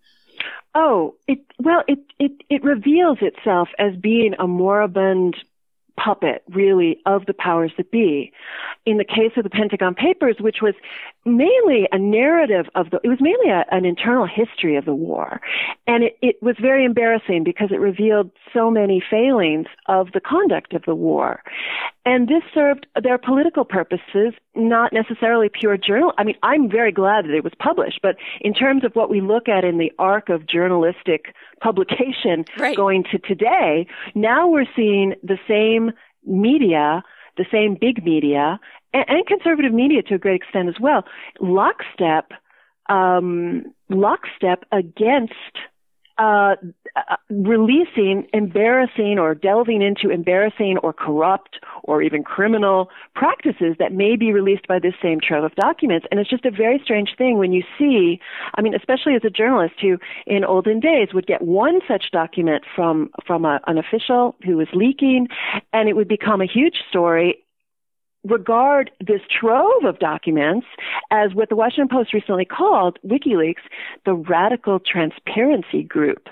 Oh, 0.80 1.16
it 1.28 1.40
well, 1.58 1.84
it 1.88 1.98
it 2.20 2.34
it 2.52 2.64
reveals 2.64 3.18
itself 3.22 3.70
as 3.80 3.96
being 3.96 4.36
a 4.38 4.46
moribund 4.46 5.36
puppet, 6.00 6.44
really, 6.50 7.00
of 7.08 7.26
the 7.26 7.34
powers 7.34 7.72
that 7.78 7.90
be. 7.90 8.32
In 8.86 8.98
the 8.98 9.04
case 9.04 9.32
of 9.38 9.44
the 9.44 9.50
Pentagon 9.50 9.96
Papers, 9.96 10.36
which 10.40 10.62
was 10.62 10.76
mainly 11.26 11.88
a 11.92 12.00
narrative 12.00 12.66
of 12.76 12.90
the, 12.90 13.00
it 13.04 13.10
was 13.10 13.20
mainly 13.20 13.50
a, 13.50 13.66
an 13.72 13.86
internal 13.86 14.26
history 14.26 14.76
of 14.78 14.86
the 14.86 14.94
war. 14.94 15.42
And 15.86 16.04
it, 16.04 16.18
it 16.22 16.36
was 16.42 16.56
very 16.62 16.86
embarrassing 16.86 17.44
because 17.44 17.70
it 17.72 17.80
revealed 17.80 18.32
so 18.54 18.72
many 18.72 19.04
failings 19.10 19.68
of 19.88 20.12
the 20.14 20.22
conduct 20.22 20.74
of 20.74 20.84
the 20.86 20.96
war. 20.96 21.42
And 22.06 22.28
this 22.30 22.44
served 22.54 22.88
their 23.02 23.18
political 23.18 23.66
purposes, 23.66 24.34
not 24.56 24.94
necessarily 24.94 25.50
pure 25.50 25.78
journal. 25.78 26.14
I 26.18 26.24
mean, 26.24 26.38
I'm 26.44 26.70
very 26.70 26.92
glad 26.92 27.26
that 27.26 27.34
it 27.34 27.44
was 27.44 27.54
published, 27.60 28.00
but 28.02 28.16
in 28.40 28.54
terms 28.54 28.86
of 28.86 28.94
what 28.94 29.10
we 29.10 29.20
look 29.20 29.50
at 29.50 29.66
in 29.66 29.78
the 29.78 29.92
arc 30.00 30.30
of 30.30 30.48
journalistic 30.48 31.36
publication 31.62 32.46
right. 32.58 32.78
going 32.78 33.04
to 33.12 33.20
today, 33.20 33.88
now 34.16 34.48
we're 34.48 34.66
seeing 34.76 35.16
the 35.22 35.38
same 35.48 35.92
media, 36.26 37.04
the 37.38 37.46
same 37.52 37.78
big 37.80 38.04
media, 38.04 38.60
and, 38.94 39.06
and 39.08 39.28
conservative 39.28 39.74
media 39.74 40.02
to 40.04 40.16
a 40.16 40.18
great 40.18 40.42
extent 40.42 40.70
as 40.70 40.76
well, 40.80 41.04
lockstep, 41.40 42.32
um, 42.90 43.66
lockstep 43.90 44.64
against 44.72 45.34
uh, 46.18 46.56
uh, 46.96 47.16
releasing 47.30 48.28
embarrassing 48.34 49.18
or 49.20 49.36
delving 49.36 49.82
into 49.82 50.10
embarrassing 50.10 50.78
or 50.82 50.92
corrupt 50.92 51.60
or 51.88 52.02
even 52.02 52.24
criminal 52.24 52.90
practices 53.16 53.76
that 53.80 53.92
may 53.92 54.16
be 54.16 54.32
released 54.32 54.68
by 54.68 54.78
this 54.78 54.94
same 55.02 55.20
trove 55.20 55.44
of 55.44 55.56
documents. 55.56 56.06
And 56.12 56.20
it's 56.20 56.30
just 56.30 56.46
a 56.46 56.52
very 56.52 56.80
strange 56.84 57.16
thing 57.18 57.38
when 57.38 57.54
you 57.54 57.64
see, 57.78 58.20
I 58.56 58.62
mean, 58.62 58.76
especially 58.76 59.16
as 59.16 59.24
a 59.26 59.30
journalist 59.30 59.76
who 59.82 59.98
in 60.28 60.44
olden 60.44 60.80
days 60.80 61.10
would 61.14 61.26
get 61.26 61.42
one 61.42 61.80
such 61.88 62.12
document 62.12 62.64
from, 62.76 63.10
from 63.26 63.46
a, 63.46 63.60
an 63.68 63.78
official 63.78 64.36
who 64.46 64.58
was 64.58 64.68
leaking 64.74 65.28
and 65.74 65.90
it 65.90 65.96
would 65.96 66.08
become 66.08 66.42
a 66.42 66.46
huge 66.46 66.76
story 66.90 67.44
regard 68.24 68.92
this 69.00 69.22
trove 69.40 69.86
of 69.86 70.00
documents 70.00 70.68
as 71.12 71.34
what 71.34 71.50
the 71.50 71.56
Washington 71.56 71.88
Post 71.88 72.14
recently 72.14 72.46
called 72.46 73.00
WikiLeaks, 73.06 73.64
the 74.06 74.14
radical 74.14 74.80
transparency 74.80 75.84
group. 75.84 76.28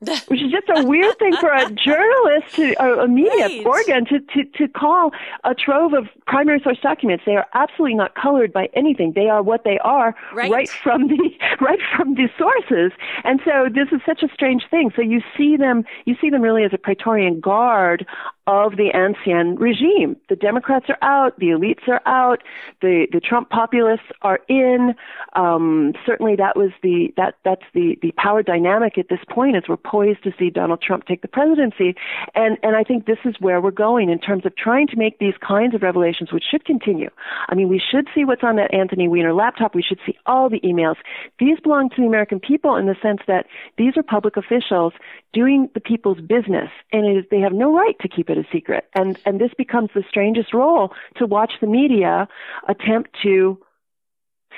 which 0.28 0.42
is 0.42 0.50
just 0.50 0.68
a 0.68 0.84
weird 0.84 1.18
thing 1.18 1.34
for 1.36 1.50
a 1.50 1.70
journalist 1.86 2.54
to 2.56 3.02
a 3.02 3.08
media 3.08 3.46
right. 3.46 3.66
organ 3.66 4.04
to, 4.04 4.20
to 4.20 4.44
to 4.56 4.68
call 4.68 5.12
a 5.44 5.54
trove 5.54 5.92
of 5.94 6.08
primary 6.26 6.60
source 6.62 6.78
documents. 6.82 7.24
They 7.24 7.36
are 7.36 7.46
absolutely 7.54 7.94
not 7.94 8.14
colored 8.14 8.52
by 8.52 8.68
anything. 8.74 9.12
They 9.14 9.28
are 9.28 9.42
what 9.42 9.64
they 9.64 9.78
are 9.78 10.14
right, 10.34 10.50
right 10.50 10.68
from 10.68 11.08
the 11.08 11.30
right 11.60 11.78
from 11.96 12.14
the 12.14 12.28
sources. 12.36 12.92
And 13.24 13.40
so 13.44 13.68
this 13.72 13.88
is 13.92 14.00
such 14.04 14.22
a 14.22 14.28
strange 14.32 14.64
thing. 14.70 14.90
So 14.94 15.02
you 15.02 15.22
see 15.36 15.56
them 15.56 15.84
you 16.04 16.16
see 16.20 16.30
them 16.30 16.42
really 16.42 16.64
as 16.64 16.72
a 16.72 16.78
Praetorian 16.78 17.40
guard 17.40 18.06
of 18.46 18.76
the 18.76 18.90
ancien 18.94 19.56
regime. 19.56 20.16
The 20.28 20.36
Democrats 20.36 20.86
are 20.88 20.98
out, 21.00 21.38
the 21.38 21.46
elites 21.46 21.88
are 21.88 22.02
out, 22.06 22.42
the, 22.82 23.06
the 23.10 23.20
Trump 23.20 23.50
populists 23.50 24.10
are 24.22 24.40
in. 24.48 24.94
Um, 25.34 25.94
certainly 26.04 26.36
that 26.36 26.56
was 26.56 26.70
the, 26.82 27.12
that, 27.16 27.36
that's 27.44 27.64
the, 27.72 27.98
the 28.02 28.12
power 28.12 28.42
dynamic 28.42 28.98
at 28.98 29.08
this 29.08 29.20
point 29.30 29.56
as 29.56 29.64
we're 29.68 29.76
poised 29.76 30.22
to 30.24 30.32
see 30.38 30.50
Donald 30.50 30.82
Trump 30.82 31.06
take 31.06 31.22
the 31.22 31.28
presidency. 31.28 31.94
And, 32.34 32.58
and 32.62 32.76
I 32.76 32.84
think 32.84 33.06
this 33.06 33.18
is 33.24 33.36
where 33.40 33.60
we're 33.60 33.70
going 33.70 34.10
in 34.10 34.18
terms 34.18 34.44
of 34.44 34.54
trying 34.56 34.88
to 34.88 34.96
make 34.96 35.18
these 35.18 35.34
kinds 35.40 35.74
of 35.74 35.82
revelations, 35.82 36.32
which 36.32 36.44
should 36.50 36.64
continue. 36.64 37.10
I 37.48 37.54
mean, 37.54 37.68
we 37.68 37.80
should 37.80 38.08
see 38.14 38.24
what's 38.24 38.44
on 38.44 38.56
that 38.56 38.74
Anthony 38.74 39.08
Weiner 39.08 39.32
laptop. 39.32 39.74
We 39.74 39.82
should 39.82 40.00
see 40.04 40.18
all 40.26 40.50
the 40.50 40.60
emails. 40.60 40.96
These 41.38 41.60
belong 41.60 41.88
to 41.90 41.96
the 41.96 42.06
American 42.06 42.40
people 42.40 42.76
in 42.76 42.86
the 42.86 42.96
sense 43.00 43.20
that 43.26 43.46
these 43.78 43.96
are 43.96 44.02
public 44.02 44.36
officials 44.36 44.92
doing 45.32 45.68
the 45.74 45.80
people's 45.80 46.20
business, 46.20 46.70
and 46.92 47.26
they 47.30 47.40
have 47.40 47.52
no 47.52 47.74
right 47.74 47.98
to 48.00 48.08
keep 48.08 48.30
it 48.30 48.33
a 48.38 48.46
secret. 48.52 48.88
And 48.94 49.18
and 49.24 49.40
this 49.40 49.52
becomes 49.56 49.90
the 49.94 50.04
strangest 50.08 50.52
role 50.54 50.92
to 51.16 51.26
watch 51.26 51.54
the 51.60 51.66
media 51.66 52.28
attempt 52.68 53.16
to 53.22 53.58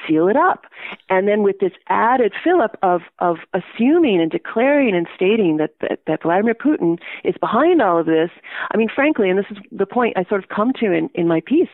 seal 0.06 0.28
it 0.28 0.36
up. 0.36 0.66
And 1.08 1.26
then 1.26 1.42
with 1.42 1.58
this 1.58 1.72
added 1.88 2.32
fillip 2.44 2.76
of, 2.82 3.02
of 3.18 3.38
assuming 3.54 4.20
and 4.20 4.30
declaring 4.30 4.94
and 4.94 5.06
stating 5.14 5.56
that, 5.56 5.70
that, 5.80 6.00
that 6.06 6.22
Vladimir 6.22 6.54
Putin 6.54 6.98
is 7.24 7.34
behind 7.40 7.80
all 7.80 7.98
of 7.98 8.06
this, 8.06 8.30
I 8.70 8.76
mean, 8.76 8.88
frankly, 8.94 9.30
and 9.30 9.38
this 9.38 9.46
is 9.50 9.58
the 9.72 9.86
point 9.86 10.16
I 10.16 10.24
sort 10.24 10.42
of 10.42 10.50
come 10.50 10.72
to 10.80 10.92
in, 10.92 11.08
in 11.14 11.26
my 11.26 11.40
piece, 11.40 11.70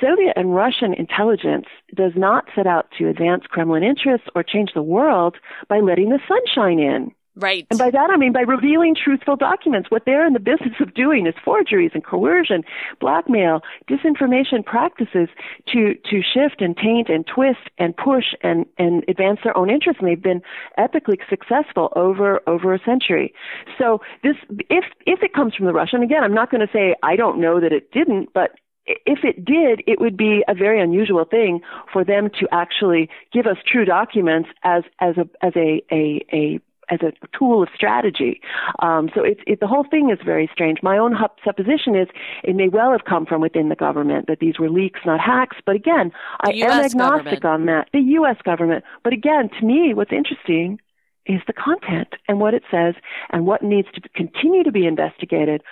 Soviet 0.00 0.32
and 0.36 0.54
Russian 0.54 0.92
intelligence 0.94 1.66
does 1.94 2.12
not 2.16 2.46
set 2.54 2.66
out 2.66 2.86
to 2.98 3.08
advance 3.08 3.44
Kremlin 3.48 3.84
interests 3.84 4.26
or 4.34 4.42
change 4.42 4.72
the 4.74 4.82
world 4.82 5.36
by 5.68 5.78
letting 5.78 6.10
the 6.10 6.18
sunshine 6.26 6.78
in. 6.78 7.12
Right. 7.36 7.66
And 7.70 7.78
by 7.78 7.90
that 7.90 8.10
I 8.10 8.16
mean 8.16 8.32
by 8.32 8.40
revealing 8.40 8.94
truthful 8.94 9.36
documents. 9.36 9.90
What 9.90 10.04
they're 10.06 10.26
in 10.26 10.32
the 10.32 10.40
business 10.40 10.74
of 10.80 10.94
doing 10.94 11.26
is 11.26 11.34
forgeries 11.44 11.90
and 11.92 12.02
coercion, 12.02 12.64
blackmail, 12.98 13.60
disinformation 13.90 14.64
practices 14.64 15.28
to 15.68 15.94
to 16.10 16.22
shift 16.22 16.62
and 16.62 16.74
taint 16.74 17.10
and 17.10 17.26
twist 17.26 17.68
and 17.76 17.94
push 17.94 18.24
and 18.42 18.64
and 18.78 19.04
advance 19.06 19.40
their 19.44 19.56
own 19.56 19.68
interests. 19.68 20.00
And 20.00 20.08
they've 20.08 20.22
been 20.22 20.40
epically 20.78 21.18
successful 21.28 21.92
over 21.94 22.40
over 22.46 22.72
a 22.72 22.78
century. 22.82 23.34
So 23.76 24.00
this 24.22 24.36
if 24.70 24.84
if 25.06 25.22
it 25.22 25.34
comes 25.34 25.54
from 25.54 25.66
the 25.66 25.74
Russian 25.74 26.02
again, 26.02 26.24
I'm 26.24 26.34
not 26.34 26.50
going 26.50 26.66
to 26.66 26.72
say 26.72 26.94
I 27.02 27.16
don't 27.16 27.38
know 27.38 27.60
that 27.60 27.72
it 27.72 27.92
didn't, 27.92 28.32
but 28.32 28.52
if 28.86 29.24
it 29.24 29.44
did, 29.44 29.82
it 29.86 30.00
would 30.00 30.16
be 30.16 30.44
a 30.48 30.54
very 30.54 30.80
unusual 30.80 31.24
thing 31.24 31.60
for 31.92 32.04
them 32.04 32.30
to 32.40 32.46
actually 32.52 33.10
give 33.32 33.46
us 33.46 33.56
true 33.70 33.84
documents 33.84 34.48
as 34.62 34.84
as 35.00 35.16
a 35.18 35.28
as 35.44 35.52
a 35.56 35.82
a, 35.92 36.24
a 36.32 36.60
as 36.88 37.00
a 37.02 37.12
tool 37.36 37.62
of 37.62 37.68
strategy. 37.74 38.40
Um, 38.80 39.10
so 39.14 39.22
it's 39.22 39.40
it, 39.46 39.60
the 39.60 39.66
whole 39.66 39.84
thing 39.84 40.10
is 40.10 40.18
very 40.24 40.48
strange. 40.52 40.78
My 40.82 40.98
own 40.98 41.16
supposition 41.44 41.96
is 41.96 42.08
it 42.44 42.56
may 42.56 42.68
well 42.68 42.92
have 42.92 43.04
come 43.04 43.26
from 43.26 43.40
within 43.40 43.68
the 43.68 43.76
government 43.76 44.26
that 44.28 44.38
these 44.40 44.58
were 44.58 44.70
leaks, 44.70 45.00
not 45.04 45.20
hacks. 45.20 45.56
But 45.64 45.76
again, 45.76 46.12
I 46.40 46.50
am 46.50 46.84
agnostic 46.84 47.40
government. 47.40 47.44
on 47.44 47.66
that. 47.66 47.88
The 47.92 48.00
U.S. 48.00 48.36
government. 48.44 48.84
But 49.02 49.12
again, 49.12 49.50
to 49.58 49.66
me, 49.66 49.94
what's 49.94 50.12
interesting 50.12 50.80
is 51.26 51.40
the 51.46 51.52
content 51.52 52.14
and 52.28 52.38
what 52.38 52.54
it 52.54 52.62
says 52.70 52.94
and 53.30 53.46
what 53.46 53.62
needs 53.62 53.88
to 53.94 54.00
continue 54.14 54.62
to 54.62 54.72
be 54.72 54.86
investigated 54.86 55.62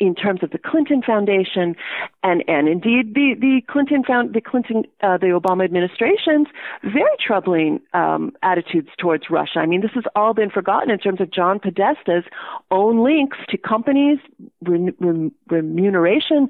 in 0.00 0.14
terms 0.14 0.42
of 0.42 0.50
the 0.50 0.58
Clinton 0.58 1.02
Foundation 1.02 1.76
and 2.22 2.42
and 2.48 2.68
indeed 2.68 3.14
the 3.14 3.34
the 3.38 3.60
Clinton 3.68 4.02
found 4.02 4.34
the 4.34 4.40
Clinton 4.40 4.84
uh, 5.02 5.18
the 5.18 5.28
Obama 5.28 5.64
administration's 5.64 6.48
very 6.82 7.16
troubling 7.24 7.80
um, 7.92 8.32
attitudes 8.42 8.88
towards 8.98 9.30
Russia. 9.30 9.60
I 9.60 9.66
mean, 9.66 9.82
this 9.82 9.92
has 9.94 10.04
all 10.16 10.34
been 10.34 10.50
forgotten 10.50 10.90
in 10.90 10.98
terms 10.98 11.20
of 11.20 11.30
John 11.30 11.60
Podesta's 11.60 12.24
own 12.70 13.04
links 13.04 13.38
to 13.50 13.58
companies, 13.58 14.18
remuneration 14.62 16.48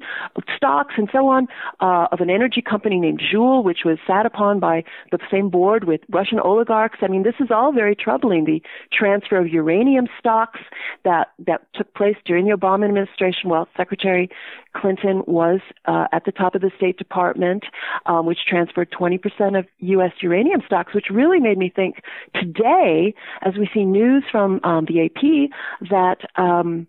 stocks, 0.55 0.95
and 0.97 1.09
so 1.11 1.27
on 1.27 1.47
uh, 1.81 2.07
of 2.11 2.21
an 2.21 2.29
energy 2.29 2.61
company 2.61 2.99
named 2.99 3.21
Joule, 3.31 3.63
which 3.63 3.79
was 3.85 3.97
sat 4.07 4.25
upon 4.25 4.59
by 4.59 4.83
the 5.11 5.19
same 5.29 5.49
board 5.49 5.83
with 5.83 6.01
Russian 6.09 6.39
oligarchs. 6.39 6.99
I 7.01 7.07
mean, 7.07 7.23
this 7.23 7.35
is 7.39 7.51
all 7.51 7.71
very 7.71 7.95
troubling. 7.95 8.45
The 8.45 8.61
transfer 8.91 9.37
of 9.37 9.47
uranium 9.49 10.07
stocks 10.17 10.59
that 11.03 11.33
that 11.45 11.61
took 11.73 11.93
place 11.93 12.15
during 12.25 12.45
the 12.45 12.55
Obama 12.55 12.85
administration 12.85 13.34
administration 13.35 13.49
while 13.49 13.67
Secretary 13.77 14.29
Clinton 14.75 15.23
was 15.27 15.59
uh, 15.85 16.07
at 16.11 16.25
the 16.25 16.31
top 16.31 16.55
of 16.55 16.61
the 16.61 16.71
State 16.77 16.97
Department, 16.97 17.63
um, 18.05 18.25
which 18.25 18.39
transferred 18.47 18.91
20% 18.91 19.57
of 19.57 19.65
U.S. 19.79 20.11
uranium 20.21 20.61
stocks, 20.65 20.93
which 20.93 21.05
really 21.11 21.39
made 21.39 21.57
me 21.57 21.71
think 21.73 22.01
today, 22.33 23.13
as 23.41 23.53
we 23.57 23.69
see 23.73 23.85
news 23.85 24.23
from 24.31 24.59
um, 24.63 24.85
the 24.85 25.05
AP, 25.05 25.89
that 25.89 26.17
um, 26.41 26.87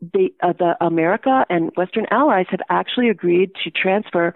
the, 0.00 0.32
uh, 0.42 0.52
the 0.58 0.76
America 0.80 1.44
and 1.48 1.70
Western 1.76 2.06
allies 2.10 2.46
have 2.50 2.60
actually 2.68 3.08
agreed 3.08 3.52
to 3.64 3.70
transfer 3.70 4.34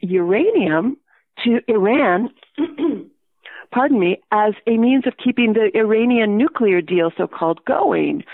uranium 0.00 0.96
to 1.44 1.60
Iran 1.68 2.30
pardon 3.70 3.98
me, 3.98 4.20
as 4.32 4.54
a 4.66 4.76
means 4.76 5.06
of 5.06 5.16
keeping 5.16 5.52
the 5.52 5.70
Iranian 5.76 6.36
nuclear 6.36 6.80
deal, 6.80 7.10
so-called, 7.16 7.64
going. 7.64 8.24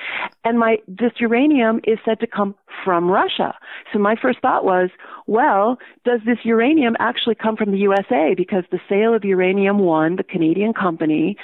And 0.45 0.59
my, 0.59 0.79
this 0.89 1.12
uranium 1.19 1.81
is 1.85 1.99
said 2.05 2.21
to 2.21 2.27
come 2.27 2.55
from 2.85 3.11
Russia. 3.11 3.55
So 3.93 3.99
my 3.99 4.17
first 4.17 4.41
thought 4.41 4.65
was, 4.65 4.91
well, 5.27 5.79
does 6.05 6.21
this 6.27 6.39
uranium 6.45 6.97
actually 6.99 7.37
come 7.37 7.57
from 7.57 7.71
the 7.71 7.79
USA? 7.79 8.35
Because 8.37 8.65
the 8.71 8.81
sale 8.89 9.15
of 9.15 9.25
Uranium 9.25 9.79
One, 9.79 10.17
the 10.17 10.25
Canadian 10.25 10.73
company, 10.73 11.37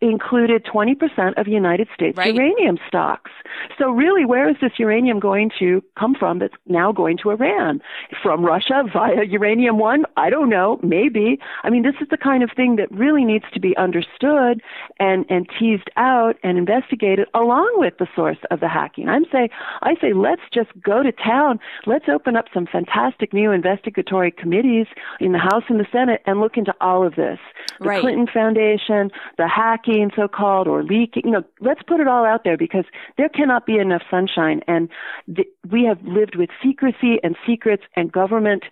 included 0.00 0.64
20% 0.64 1.38
of 1.38 1.48
United 1.48 1.88
States 1.94 2.16
right. 2.18 2.34
uranium 2.34 2.78
stocks. 2.86 3.30
So 3.78 3.90
really, 3.90 4.24
where 4.24 4.48
is 4.48 4.56
this 4.60 4.72
uranium 4.78 5.18
going 5.18 5.50
to 5.58 5.82
come 5.98 6.14
from 6.14 6.38
that's 6.38 6.54
now 6.66 6.92
going 6.92 7.16
to 7.22 7.30
Iran? 7.30 7.80
From 8.22 8.44
Russia 8.44 8.84
via 8.92 9.24
Uranium 9.24 9.78
One? 9.78 10.04
I 10.16 10.28
don't 10.28 10.50
know. 10.50 10.78
Maybe. 10.82 11.38
I 11.64 11.70
mean, 11.70 11.82
this 11.82 11.94
is 12.00 12.08
the 12.10 12.18
kind 12.18 12.42
of 12.42 12.50
thing 12.54 12.76
that 12.76 12.90
really 12.92 13.24
needs 13.24 13.46
to 13.54 13.60
be 13.60 13.76
understood 13.76 14.60
and, 15.00 15.24
and 15.30 15.48
teased 15.58 15.90
out 15.96 16.36
and 16.42 16.58
investigated 16.58 17.28
along 17.34 17.72
with 17.76 17.94
the 17.98 18.06
source 18.14 18.38
of 18.50 18.60
the 18.60 18.68
hacking. 18.68 19.08
I'm 19.08 19.24
saying, 19.32 19.48
I 19.82 19.94
say, 20.00 20.12
let's 20.12 20.42
just 20.52 20.70
go 20.82 21.02
to 21.02 21.12
town. 21.12 21.58
Let's 21.86 22.08
open 22.08 22.36
up 22.36 22.46
some 22.52 22.66
fantastic 22.66 23.32
new 23.32 23.50
investigatory 23.50 24.30
committees 24.30 24.86
in 25.20 25.32
the 25.32 25.38
House 25.38 25.64
and 25.68 25.80
the 25.80 25.86
Senate 25.90 26.20
and 26.26 26.40
look 26.40 26.56
into 26.58 26.74
all 26.80 27.06
of 27.06 27.14
this. 27.14 27.38
The 27.80 27.88
right. 27.88 28.00
Clinton 28.00 28.26
Foundation, 28.32 29.10
the 29.38 29.48
hacking, 29.48 29.85
hacking, 29.86 30.10
so 30.14 30.28
called, 30.28 30.68
or 30.68 30.82
leaking. 30.82 31.22
You 31.24 31.30
know, 31.32 31.44
let's 31.60 31.82
put 31.82 32.00
it 32.00 32.08
all 32.08 32.24
out 32.24 32.44
there 32.44 32.56
because 32.56 32.84
there 33.16 33.28
cannot 33.28 33.66
be 33.66 33.78
enough 33.78 34.02
sunshine. 34.10 34.62
And 34.66 34.88
th- 35.34 35.48
we 35.70 35.84
have 35.84 36.02
lived 36.02 36.36
with 36.36 36.50
secrecy 36.62 37.18
and 37.22 37.36
secrets 37.46 37.82
and 37.94 38.12
government 38.12 38.64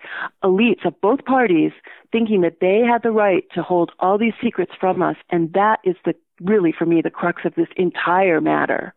elites 0.43 0.85
of 0.85 1.01
both 1.01 1.25
parties 1.25 1.73
thinking 2.13 2.43
that 2.43 2.59
they 2.61 2.81
had 2.81 3.03
the 3.03 3.11
right 3.11 3.45
to 3.55 3.63
hold 3.63 3.93
all 3.99 4.19
these 4.19 4.35
secrets 4.43 4.73
from 4.79 5.03
us. 5.03 5.17
And 5.31 5.53
that 5.53 5.81
is 5.85 5.97
the 6.05 6.15
really, 6.41 6.75
for 6.77 6.87
me, 6.87 7.01
the 7.01 7.11
crux 7.11 7.43
of 7.45 7.55
this 7.55 7.69
entire 7.77 8.41
matter. 8.41 8.95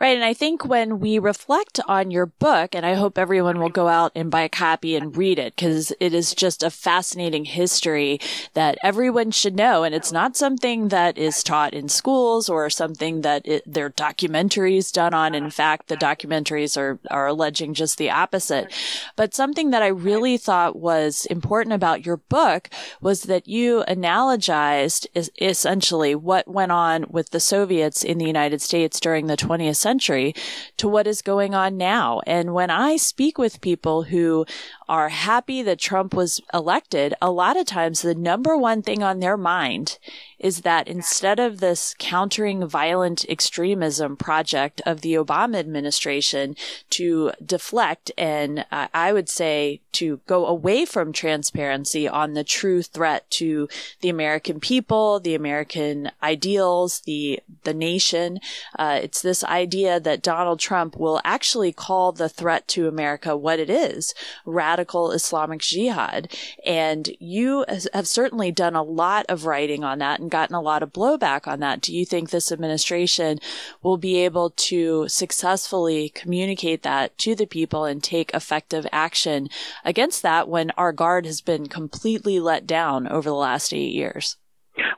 Right. 0.00 0.16
And 0.16 0.24
I 0.24 0.32
think 0.32 0.64
when 0.64 0.98
we 0.98 1.18
reflect 1.18 1.78
on 1.86 2.10
your 2.10 2.24
book, 2.24 2.74
and 2.74 2.86
I 2.86 2.94
hope 2.94 3.18
everyone 3.18 3.60
will 3.60 3.68
go 3.68 3.86
out 3.86 4.12
and 4.14 4.30
buy 4.30 4.40
a 4.40 4.48
copy 4.48 4.96
and 4.96 5.14
read 5.14 5.38
it 5.38 5.54
because 5.54 5.92
it 6.00 6.14
is 6.14 6.34
just 6.34 6.62
a 6.62 6.70
fascinating 6.70 7.44
history 7.44 8.18
that 8.54 8.78
everyone 8.82 9.30
should 9.30 9.54
know. 9.54 9.84
And 9.84 9.94
it's 9.94 10.10
not 10.10 10.38
something 10.38 10.88
that 10.88 11.18
is 11.18 11.42
taught 11.42 11.74
in 11.74 11.90
schools 11.90 12.48
or 12.48 12.70
something 12.70 13.20
that 13.20 13.46
it, 13.46 13.62
there 13.66 13.86
are 13.86 13.90
documentaries 13.90 14.90
done 14.90 15.12
on. 15.12 15.34
In 15.34 15.50
fact, 15.50 15.88
the 15.88 15.98
documentaries 15.98 16.78
are, 16.78 16.98
are 17.10 17.26
alleging 17.26 17.74
just 17.74 17.98
the 17.98 18.08
opposite. 18.08 18.72
But 19.16 19.34
something 19.34 19.68
that 19.70 19.82
I 19.82 19.88
really 19.88 20.38
thought 20.38 20.76
was 20.76 21.26
important 21.26 21.74
about 21.74 22.06
your 22.06 22.16
book 22.16 22.70
was 23.02 23.24
that 23.24 23.46
you 23.46 23.84
analogized 23.86 25.06
essentially 25.38 26.14
what 26.14 26.48
went 26.48 26.72
on 26.72 27.04
with 27.10 27.30
the 27.30 27.40
Soviets 27.40 28.02
in 28.02 28.16
the 28.16 28.24
United 28.24 28.62
States 28.62 28.98
during 28.98 29.26
the 29.26 29.36
20th 29.60 29.76
century 29.76 30.34
to 30.76 30.88
what 30.88 31.06
is 31.06 31.22
going 31.22 31.54
on 31.54 31.76
now. 31.76 32.20
And 32.26 32.54
when 32.54 32.70
I 32.70 32.96
speak 32.96 33.38
with 33.38 33.60
people 33.60 34.04
who 34.04 34.46
are 34.88 35.08
happy 35.08 35.62
that 35.62 35.78
Trump 35.78 36.14
was 36.14 36.40
elected, 36.52 37.14
a 37.20 37.30
lot 37.30 37.56
of 37.56 37.66
times 37.66 38.02
the 38.02 38.14
number 38.14 38.56
one 38.56 38.82
thing 38.82 39.02
on 39.02 39.20
their 39.20 39.36
mind 39.36 39.98
is 40.40 40.62
that 40.62 40.88
instead 40.88 41.38
of 41.38 41.60
this 41.60 41.94
countering 41.98 42.66
violent 42.66 43.24
extremism 43.28 44.16
project 44.16 44.80
of 44.86 45.02
the 45.02 45.14
Obama 45.14 45.58
administration 45.58 46.56
to 46.88 47.30
deflect 47.44 48.10
and 48.16 48.64
uh, 48.72 48.88
I 48.92 49.12
would 49.12 49.28
say 49.28 49.80
to 49.92 50.20
go 50.26 50.46
away 50.46 50.84
from 50.84 51.12
transparency 51.12 52.08
on 52.08 52.34
the 52.34 52.44
true 52.44 52.82
threat 52.82 53.30
to 53.30 53.68
the 54.00 54.08
American 54.08 54.60
people, 54.60 55.20
the 55.20 55.34
American 55.34 56.10
ideals, 56.22 57.00
the 57.00 57.40
the 57.64 57.74
nation. 57.74 58.40
Uh, 58.78 58.98
it's 59.02 59.20
this 59.20 59.44
idea 59.44 60.00
that 60.00 60.22
Donald 60.22 60.58
Trump 60.58 60.96
will 60.96 61.20
actually 61.24 61.72
call 61.72 62.12
the 62.12 62.28
threat 62.28 62.66
to 62.68 62.88
America 62.88 63.36
what 63.36 63.58
it 63.58 63.68
is: 63.68 64.14
radical 64.46 65.12
Islamic 65.12 65.60
jihad. 65.60 66.32
And 66.64 67.10
you 67.18 67.64
have 67.92 68.08
certainly 68.08 68.50
done 68.52 68.74
a 68.74 68.82
lot 68.82 69.26
of 69.28 69.44
writing 69.44 69.84
on 69.84 69.98
that 69.98 70.20
and 70.20 70.29
gotten 70.30 70.54
a 70.54 70.60
lot 70.60 70.82
of 70.82 70.92
blowback 70.92 71.46
on 71.46 71.60
that. 71.60 71.80
Do 71.80 71.94
you 71.94 72.04
think 72.04 72.30
this 72.30 72.50
administration 72.50 73.38
will 73.82 73.96
be 73.96 74.16
able 74.24 74.50
to 74.50 75.08
successfully 75.08 76.08
communicate 76.10 76.82
that 76.82 77.16
to 77.18 77.34
the 77.34 77.46
people 77.46 77.84
and 77.84 78.02
take 78.02 78.32
effective 78.32 78.86
action 78.92 79.48
against 79.84 80.22
that 80.22 80.48
when 80.48 80.70
our 80.72 80.92
guard 80.92 81.26
has 81.26 81.40
been 81.40 81.66
completely 81.66 82.40
let 82.40 82.66
down 82.66 83.06
over 83.08 83.28
the 83.28 83.34
last 83.34 83.74
eight 83.74 83.92
years? 83.92 84.36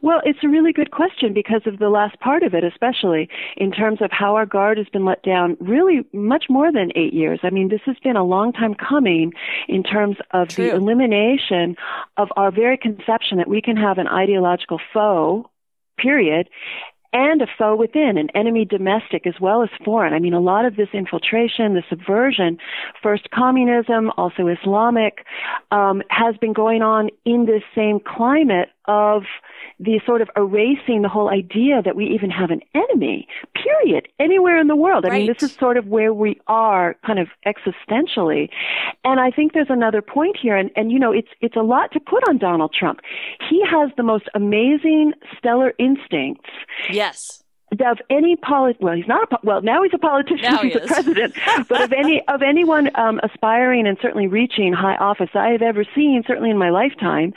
Well, 0.02 0.20
it's 0.24 0.40
a 0.42 0.48
really 0.48 0.72
good 0.72 0.90
question 0.90 1.32
because 1.32 1.62
of 1.64 1.78
the 1.78 1.88
last 1.88 2.18
part 2.18 2.42
of 2.42 2.54
it, 2.54 2.64
especially 2.64 3.28
in 3.56 3.70
terms 3.70 4.02
of 4.02 4.10
how 4.10 4.34
our 4.34 4.44
guard 4.44 4.76
has 4.78 4.88
been 4.88 5.04
let 5.04 5.22
down 5.22 5.56
really 5.60 6.04
much 6.12 6.46
more 6.50 6.72
than 6.72 6.90
eight 6.96 7.14
years. 7.14 7.38
I 7.44 7.50
mean, 7.50 7.68
this 7.68 7.82
has 7.86 7.96
been 8.02 8.16
a 8.16 8.24
long 8.24 8.52
time 8.52 8.74
coming 8.74 9.32
in 9.68 9.84
terms 9.84 10.16
of 10.32 10.48
True. 10.48 10.64
the 10.64 10.74
elimination 10.74 11.76
of 12.16 12.28
our 12.36 12.50
very 12.50 12.76
conception 12.76 13.38
that 13.38 13.48
we 13.48 13.62
can 13.62 13.76
have 13.76 13.98
an 13.98 14.08
ideological 14.08 14.80
foe 14.92 15.48
period 15.98 16.48
and 17.12 17.42
a 17.42 17.46
foe 17.58 17.76
within, 17.76 18.16
an 18.16 18.30
enemy 18.34 18.64
domestic 18.64 19.26
as 19.26 19.34
well 19.40 19.62
as 19.62 19.68
foreign. 19.84 20.14
I 20.14 20.18
mean, 20.18 20.32
a 20.32 20.40
lot 20.40 20.64
of 20.64 20.76
this 20.76 20.88
infiltration, 20.94 21.74
the 21.74 21.82
subversion, 21.88 22.58
first 23.02 23.30
communism, 23.30 24.10
also 24.16 24.46
Islamic, 24.46 25.26
um, 25.70 26.02
has 26.08 26.36
been 26.38 26.54
going 26.54 26.82
on 26.82 27.10
in 27.24 27.44
this 27.44 27.62
same 27.74 28.00
climate 28.00 28.70
of 28.86 29.24
the 29.78 30.00
sort 30.04 30.22
of 30.22 30.30
erasing 30.36 31.02
the 31.02 31.08
whole 31.08 31.28
idea 31.28 31.82
that 31.82 31.96
we 31.96 32.06
even 32.06 32.30
have 32.30 32.50
an 32.50 32.60
enemy, 32.74 33.26
period, 33.54 34.08
anywhere 34.18 34.58
in 34.58 34.66
the 34.66 34.76
world. 34.76 35.04
I 35.04 35.08
right. 35.08 35.18
mean, 35.18 35.26
this 35.26 35.42
is 35.42 35.54
sort 35.56 35.76
of 35.76 35.86
where 35.86 36.12
we 36.12 36.40
are 36.46 36.96
kind 37.06 37.18
of 37.18 37.28
existentially. 37.46 38.48
And 39.04 39.20
I 39.20 39.30
think 39.30 39.52
there's 39.52 39.70
another 39.70 40.02
point 40.02 40.36
here, 40.40 40.56
and, 40.56 40.70
and 40.76 40.90
you 40.90 40.98
know, 40.98 41.12
it's, 41.12 41.30
it's 41.40 41.56
a 41.56 41.62
lot 41.62 41.92
to 41.92 42.00
put 42.00 42.26
on 42.28 42.38
Donald 42.38 42.72
Trump. 42.72 43.00
He 43.48 43.62
has 43.68 43.90
the 43.96 44.02
most 44.02 44.28
amazing 44.34 45.12
stellar 45.38 45.74
instincts. 45.78 46.50
Yes 46.90 47.41
of 47.80 47.98
any 48.10 48.36
polit 48.36 48.76
well 48.80 48.94
he's 48.94 49.06
not 49.06 49.32
a 49.32 49.38
well 49.42 49.62
now 49.62 49.82
he's 49.82 49.92
a 49.94 49.98
politician 49.98 50.42
now 50.42 50.58
he's 50.58 50.74
he 50.74 50.78
a 50.78 50.86
president. 50.86 51.34
But 51.68 51.82
of 51.82 51.92
any 51.92 52.22
of 52.28 52.42
anyone 52.42 52.90
um 52.96 53.20
aspiring 53.22 53.86
and 53.86 53.96
certainly 54.00 54.26
reaching 54.26 54.72
high 54.72 54.96
office 54.96 55.30
i 55.34 55.48
have 55.48 55.62
ever 55.62 55.84
seen 55.94 56.22
certainly 56.26 56.50
in 56.50 56.58
my 56.58 56.70
lifetime. 56.70 57.32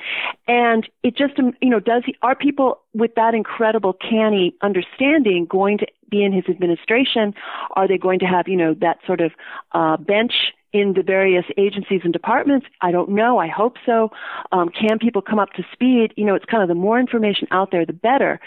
And 0.48 0.88
it 1.04 1.15
just 1.15 1.39
um, 1.39 1.54
you 1.62 1.70
know 1.70 1.80
does 1.80 2.04
he 2.06 2.15
are 2.22 2.36
people 2.36 2.82
with 2.94 3.15
that 3.15 3.34
incredible 3.34 3.94
canny 3.94 4.56
understanding 4.62 5.46
going 5.46 5.77
to 5.80 5.88
be 6.10 6.24
in 6.24 6.34
his 6.34 6.46
administration? 6.50 7.34
Are 7.75 7.88
they 7.88 7.98
going 7.98 8.20
to 8.20 8.25
have 8.25 8.48
you 8.48 8.58
know 8.58 8.74
that 8.75 9.00
sort 9.06 9.22
of 9.22 9.32
uh 9.72 9.98
bench 9.98 10.34
in 10.75 10.94
the 10.94 11.03
various 11.03 11.46
agencies 11.58 12.01
and 12.03 12.12
departments? 12.12 12.65
I 12.82 12.91
don't 12.91 13.10
know. 13.10 13.38
I 13.38 13.48
hope 13.48 13.77
so. 13.86 14.12
Um, 14.51 14.67
can 14.70 15.00
people 15.00 15.22
come 15.22 15.39
up 15.39 15.53
to 15.53 15.63
speed? 15.72 16.13
You 16.17 16.25
know, 16.25 16.36
it's 16.36 16.46
kind 16.46 16.62
of 16.62 16.67
the 16.67 16.75
more 16.75 17.00
information 17.00 17.48
out 17.51 17.72
there, 17.72 17.86
the 17.86 17.94
better. 17.94 18.39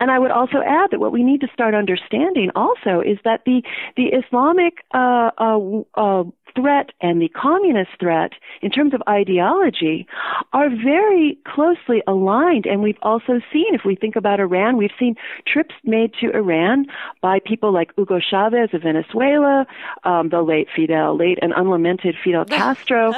And 0.00 0.10
I 0.10 0.18
would 0.18 0.32
also 0.32 0.58
add 0.66 0.90
that 0.90 0.98
what 0.98 1.12
we 1.12 1.22
need 1.22 1.40
to 1.42 1.48
start 1.52 1.74
understanding 1.74 2.50
also 2.56 3.00
is 3.00 3.18
that 3.24 3.42
the 3.46 3.62
the 3.96 4.06
Islamic 4.06 4.74
uh, 4.92 5.30
uh, 5.38 5.60
uh, 5.94 6.24
threat 6.56 6.90
and 7.00 7.20
the 7.20 7.28
communist 7.28 7.90
threat 8.00 8.32
in 8.62 8.70
terms 8.70 8.94
of 8.94 9.02
ideology 9.08 10.06
are 10.52 10.70
very 10.70 11.38
closely 11.46 12.02
aligned. 12.06 12.66
And 12.66 12.82
we've 12.82 12.98
also 13.02 13.40
seen, 13.52 13.74
if 13.74 13.82
we 13.84 13.94
think 13.94 14.16
about 14.16 14.40
Iran, 14.40 14.76
we've 14.76 14.90
seen 14.98 15.14
trips 15.46 15.74
made 15.84 16.12
to 16.20 16.30
Iran 16.30 16.86
by 17.20 17.38
people 17.44 17.72
like 17.72 17.92
Hugo 17.96 18.18
Chavez 18.18 18.70
of 18.72 18.82
Venezuela, 18.82 19.66
um, 20.04 20.30
the 20.30 20.42
late 20.42 20.68
Fidel, 20.74 21.16
late 21.16 21.38
and 21.42 21.52
unlamented 21.76 22.16
Fidel 22.22 22.44
Castro, 22.60 23.12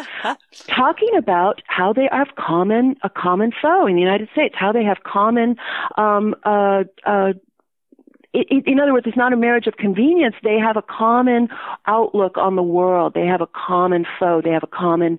talking 0.66 1.14
about 1.16 1.62
how 1.66 1.92
they 1.92 2.09
have 2.12 2.29
common 2.37 2.97
a 3.03 3.11
common 3.11 3.53
foe 3.62 3.87
in 3.87 3.94
the 3.94 4.03
United 4.03 4.29
States, 4.33 4.55
how 4.59 4.73
they 4.73 4.85
have 4.85 5.03
common 5.05 5.57
um, 5.97 6.35
uh, 6.44 6.85
uh, 7.05 7.33
it, 8.48 8.66
in 8.66 8.81
other 8.81 8.92
words, 8.92 9.07
it's 9.07 9.16
not 9.16 9.33
a 9.33 9.37
marriage 9.37 9.66
of 9.66 9.77
convenience. 9.77 10.35
They 10.42 10.59
have 10.59 10.77
a 10.77 10.83
common 10.83 11.48
outlook 11.87 12.37
on 12.37 12.57
the 12.57 12.62
world. 12.62 13.14
They 13.14 13.27
have 13.27 13.40
a 13.40 13.48
common 13.48 14.07
foe. 14.18 14.40
They 14.42 14.51
have 14.51 14.62
a 14.62 14.68
common 14.68 15.18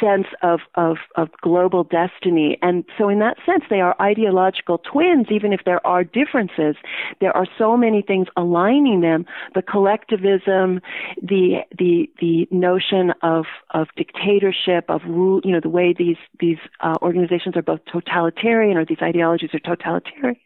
sense 0.00 0.26
of, 0.42 0.60
of, 0.74 0.96
of 1.16 1.28
global 1.42 1.84
destiny. 1.84 2.58
And 2.62 2.84
so 2.98 3.08
in 3.08 3.18
that 3.20 3.36
sense, 3.44 3.64
they 3.70 3.80
are 3.80 3.94
ideological 4.00 4.78
twins, 4.78 5.26
even 5.30 5.52
if 5.52 5.60
there 5.64 5.84
are 5.86 6.04
differences. 6.04 6.76
There 7.20 7.36
are 7.36 7.46
so 7.58 7.76
many 7.76 8.02
things 8.02 8.28
aligning 8.36 9.00
them. 9.00 9.26
The 9.54 9.62
collectivism, 9.62 10.80
the, 11.22 11.60
the, 11.76 12.10
the 12.20 12.48
notion 12.50 13.12
of, 13.22 13.44
of 13.70 13.88
dictatorship, 13.96 14.84
of 14.88 15.02
rule, 15.06 15.40
you 15.44 15.52
know, 15.52 15.60
the 15.60 15.68
way 15.68 15.94
these, 15.96 16.16
these 16.38 16.58
uh, 16.80 16.96
organizations 17.02 17.56
are 17.56 17.62
both 17.62 17.80
totalitarian 17.90 18.76
or 18.76 18.84
these 18.84 19.02
ideologies 19.02 19.50
are 19.52 19.60
totalitarian 19.60 20.40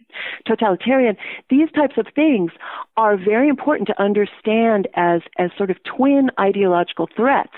totalitarian. 0.46 1.16
These 1.50 1.70
types 1.72 1.96
of 1.98 2.06
things 2.14 2.52
are 2.96 3.16
very 3.16 3.48
important 3.48 3.88
to 3.88 4.02
understand 4.02 4.88
as, 4.94 5.22
as 5.38 5.50
sort 5.56 5.70
of 5.70 5.82
twin 5.84 6.30
ideological 6.38 7.08
threats. 7.16 7.54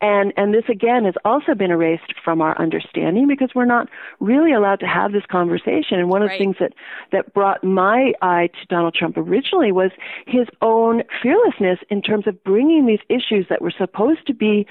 And, 0.00 0.32
and 0.36 0.52
this 0.52 0.64
again 0.68 1.04
has 1.04 1.14
also 1.24 1.54
been 1.54 1.70
erased 1.70 2.14
from 2.22 2.40
our 2.40 2.58
understanding 2.60 3.26
because 3.26 3.50
we're 3.54 3.64
not 3.64 3.88
really 4.20 4.52
allowed 4.52 4.80
to 4.80 4.86
have 4.86 5.12
this 5.12 5.24
conversation. 5.30 5.98
And 5.98 6.08
one 6.08 6.22
of 6.22 6.28
right. 6.28 6.38
the 6.38 6.44
things 6.44 6.56
that, 6.60 6.72
that 7.12 7.32
brought 7.32 7.64
my 7.64 8.12
eye 8.22 8.48
to 8.48 8.66
Donald 8.68 8.94
Trump 8.94 9.16
originally 9.16 9.72
was 9.72 9.90
his 10.26 10.46
own 10.62 11.02
fearlessness 11.22 11.78
in 11.90 12.02
terms 12.02 12.26
of 12.26 12.42
bringing 12.44 12.86
these 12.86 13.00
issues 13.08 13.46
that 13.48 13.62
were 13.62 13.72
supposed 13.76 14.26
to 14.26 14.34
be 14.34 14.66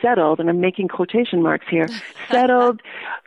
settled, 0.00 0.40
and 0.40 0.48
I'm 0.48 0.60
making 0.60 0.88
quotation 0.88 1.42
marks 1.42 1.66
here, 1.68 1.88
settled, 2.30 2.80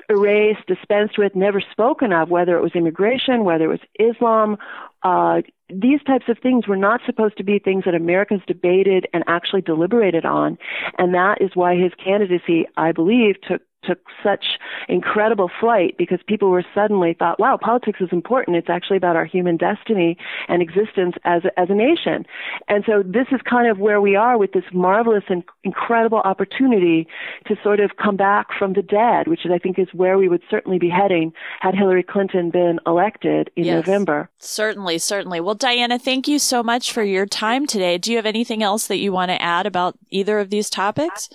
erased, 0.09 0.65
dispensed 0.67 1.17
with, 1.17 1.35
never 1.35 1.61
spoken 1.61 2.13
of, 2.13 2.29
whether 2.29 2.57
it 2.57 2.61
was 2.61 2.73
immigration, 2.75 3.40
whether 3.43 3.65
it 3.65 3.67
was 3.67 3.79
Islam, 3.99 4.57
uh, 5.03 5.41
these 5.69 6.03
types 6.03 6.25
of 6.27 6.37
things 6.39 6.67
were 6.67 6.77
not 6.77 7.01
supposed 7.05 7.37
to 7.37 7.43
be 7.43 7.59
things 7.59 7.85
that 7.85 7.95
Americans 7.95 8.41
debated 8.45 9.07
and 9.13 9.23
actually 9.27 9.61
deliberated 9.61 10.25
on. 10.25 10.57
And 10.97 11.13
that 11.13 11.41
is 11.41 11.51
why 11.53 11.75
his 11.75 11.91
candidacy, 12.03 12.65
I 12.77 12.91
believe, 12.91 13.35
took 13.41 13.61
took 13.83 13.99
such 14.23 14.59
incredible 14.87 15.49
flight 15.59 15.95
because 15.97 16.19
people 16.25 16.49
were 16.49 16.63
suddenly 16.73 17.13
thought, 17.13 17.39
wow, 17.39 17.57
politics 17.57 17.99
is 18.01 18.09
important. 18.11 18.57
It's 18.57 18.69
actually 18.69 18.97
about 18.97 19.15
our 19.15 19.25
human 19.25 19.57
destiny 19.57 20.17
and 20.47 20.61
existence 20.61 21.15
as 21.23 21.45
a, 21.45 21.59
as 21.59 21.69
a 21.69 21.73
nation. 21.73 22.25
And 22.67 22.83
so 22.85 23.03
this 23.03 23.27
is 23.31 23.41
kind 23.41 23.69
of 23.69 23.79
where 23.79 24.01
we 24.01 24.15
are 24.15 24.37
with 24.37 24.53
this 24.53 24.63
marvelous 24.73 25.23
and 25.29 25.43
incredible 25.63 26.19
opportunity 26.19 27.07
to 27.47 27.55
sort 27.63 27.79
of 27.79 27.91
come 27.97 28.17
back 28.17 28.47
from 28.57 28.73
the 28.73 28.81
dead, 28.81 29.27
which 29.27 29.41
I 29.51 29.57
think 29.57 29.79
is 29.79 29.87
where 29.93 30.17
we 30.17 30.27
would 30.27 30.43
certainly 30.49 30.79
be 30.79 30.89
heading 30.89 31.33
had 31.59 31.75
Hillary 31.75 32.03
Clinton 32.03 32.49
been 32.49 32.79
elected 32.85 33.49
in 33.55 33.65
yes, 33.65 33.85
November. 33.85 34.29
Certainly, 34.39 34.99
certainly. 34.99 35.39
Well, 35.39 35.55
Diana, 35.55 35.99
thank 35.99 36.27
you 36.27 36.39
so 36.39 36.63
much 36.63 36.91
for 36.91 37.03
your 37.03 37.25
time 37.25 37.67
today. 37.67 37.97
Do 37.97 38.11
you 38.11 38.17
have 38.17 38.25
anything 38.25 38.63
else 38.63 38.87
that 38.87 38.97
you 38.97 39.11
want 39.11 39.29
to 39.29 39.41
add 39.41 39.65
about 39.65 39.97
either 40.09 40.39
of 40.39 40.49
these 40.49 40.69
topics? 40.69 41.29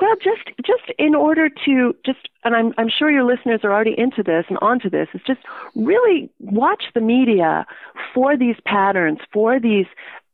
Well, 0.00 0.14
just 0.16 0.56
just 0.64 0.92
in 0.98 1.14
order 1.14 1.48
to 1.64 1.94
just, 2.04 2.28
and 2.44 2.54
I'm 2.54 2.74
I'm 2.78 2.88
sure 2.88 3.10
your 3.10 3.24
listeners 3.24 3.60
are 3.64 3.72
already 3.72 3.94
into 3.96 4.22
this 4.22 4.44
and 4.48 4.58
onto 4.60 4.90
this. 4.90 5.08
Is 5.14 5.20
just 5.26 5.40
really 5.74 6.30
watch 6.40 6.84
the 6.94 7.00
media 7.00 7.66
for 8.14 8.36
these 8.36 8.56
patterns, 8.64 9.18
for 9.32 9.60
these 9.60 9.86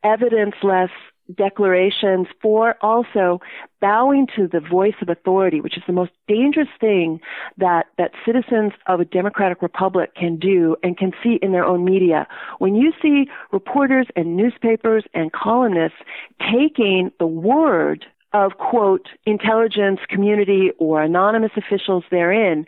evidenceless 0.05 0.91
declarations, 1.35 2.27
for 2.41 2.77
also 2.81 3.41
bowing 3.81 4.27
to 4.35 4.49
the 4.49 4.61
voice 4.61 4.95
of 5.03 5.09
authority, 5.09 5.61
which 5.61 5.77
is 5.77 5.83
the 5.87 5.93
most 5.93 6.13
dangerous 6.27 6.69
thing 6.81 7.21
that, 7.59 7.87
that 7.99 8.13
citizens 8.25 8.73
of 8.87 9.01
a 9.01 9.05
democratic 9.05 9.63
republic 9.63 10.15
can 10.15 10.37
do 10.39 10.77
and 10.83 10.97
can 10.97 11.13
see 11.23 11.39
in 11.43 11.53
their 11.53 11.65
own 11.65 11.85
media. 11.85 12.27
When 12.59 12.75
you 12.75 12.93
see 13.03 13.29
reporters 13.53 14.07
and 14.17 14.37
newspapers 14.37 15.05
and 15.15 15.33
columnists 15.33 15.99
taking 16.41 17.13
the 17.19 17.27
word 17.27 18.07
of 18.33 18.53
quote 18.59 19.09
intelligence 19.25 20.01
community 20.09 20.71
or 20.79 21.03
anonymous 21.03 21.53
officials 21.57 22.05
therein. 22.11 22.67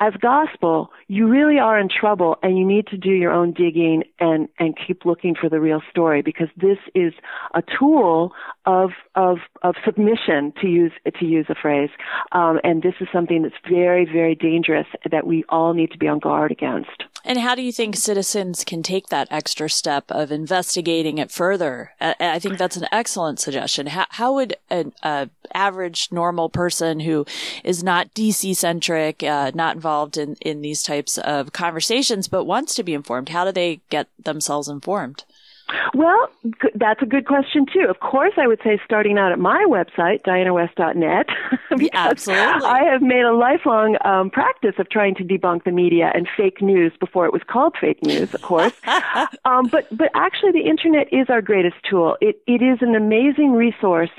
As 0.00 0.12
gospel 0.20 0.90
you 1.08 1.28
really 1.28 1.58
are 1.58 1.78
in 1.78 1.88
trouble 1.88 2.36
and 2.42 2.58
you 2.58 2.64
need 2.64 2.86
to 2.88 2.96
do 2.96 3.10
your 3.10 3.32
own 3.32 3.52
digging 3.52 4.04
and 4.18 4.48
and 4.58 4.76
keep 4.86 5.04
looking 5.04 5.34
for 5.34 5.48
the 5.48 5.60
real 5.60 5.82
story 5.90 6.22
because 6.22 6.48
this 6.56 6.78
is 6.94 7.12
a 7.54 7.62
tool 7.78 8.32
of 8.66 8.90
of 9.14 9.38
of 9.62 9.74
submission 9.84 10.52
to 10.60 10.66
use 10.66 10.92
to 11.18 11.24
use 11.24 11.46
a 11.48 11.54
phrase. 11.54 11.90
Um, 12.32 12.60
and 12.64 12.82
this 12.82 12.94
is 13.00 13.08
something 13.12 13.42
that's 13.42 13.54
very 13.68 14.04
very 14.04 14.34
dangerous 14.34 14.86
that 15.10 15.26
we 15.26 15.44
all 15.48 15.74
need 15.74 15.92
to 15.92 15.98
be 15.98 16.08
on 16.08 16.18
guard 16.18 16.50
against 16.50 17.04
And 17.24 17.38
how 17.38 17.54
do 17.54 17.62
you 17.62 17.72
think 17.72 17.96
citizens 17.96 18.64
can 18.64 18.82
take 18.82 19.08
that 19.08 19.28
extra 19.30 19.68
step 19.68 20.04
of 20.10 20.32
investigating 20.32 21.18
it 21.18 21.30
further? 21.30 21.92
I 22.00 22.38
think 22.38 22.58
that's 22.58 22.76
an 22.76 22.88
excellent 22.90 23.40
suggestion. 23.40 23.88
How, 23.88 24.06
how 24.10 24.34
would 24.34 24.56
an 24.70 24.92
average 25.52 26.08
normal 26.10 26.48
person 26.48 27.00
who 27.00 27.26
is 27.64 27.82
not 27.82 28.14
DC 28.14 28.56
centric, 28.56 29.22
uh, 29.22 29.50
not 29.54 29.74
involved 29.76 30.16
in, 30.16 30.36
in 30.40 30.62
these 30.62 30.82
types 30.82 31.18
of 31.18 31.52
conversations, 31.52 32.28
but 32.28 32.44
wants 32.44 32.74
to 32.74 32.82
be 32.82 32.94
informed, 32.94 33.28
how 33.30 33.44
do 33.44 33.52
they 33.52 33.80
get 33.90 34.08
themselves 34.22 34.68
informed? 34.68 35.24
Well, 35.94 36.30
that's 36.74 37.02
a 37.02 37.06
good 37.06 37.26
question 37.26 37.66
too. 37.72 37.86
Of 37.88 38.00
course, 38.00 38.32
I 38.36 38.46
would 38.46 38.60
say 38.62 38.80
starting 38.84 39.18
out 39.18 39.32
at 39.32 39.38
my 39.38 39.64
website, 39.68 40.22
dianawest.net, 40.22 41.26
Absolutely. 41.92 42.66
I 42.66 42.84
have 42.84 43.02
made 43.02 43.22
a 43.22 43.32
lifelong 43.32 43.96
um, 44.04 44.30
practice 44.30 44.74
of 44.78 44.88
trying 44.88 45.14
to 45.16 45.24
debunk 45.24 45.64
the 45.64 45.70
media 45.70 46.10
and 46.14 46.28
fake 46.36 46.60
news 46.60 46.92
before 46.98 47.26
it 47.26 47.32
was 47.32 47.42
called 47.46 47.76
fake 47.80 48.02
news, 48.02 48.34
of 48.34 48.42
course. 48.42 48.72
um, 49.44 49.66
but 49.66 49.86
but 49.96 50.10
actually, 50.14 50.52
the 50.52 50.68
internet 50.68 51.12
is 51.12 51.28
our 51.28 51.42
greatest 51.42 51.76
tool. 51.88 52.16
It 52.20 52.42
it 52.46 52.62
is 52.62 52.78
an 52.80 52.94
amazing 52.94 53.52
resource, 53.52 54.10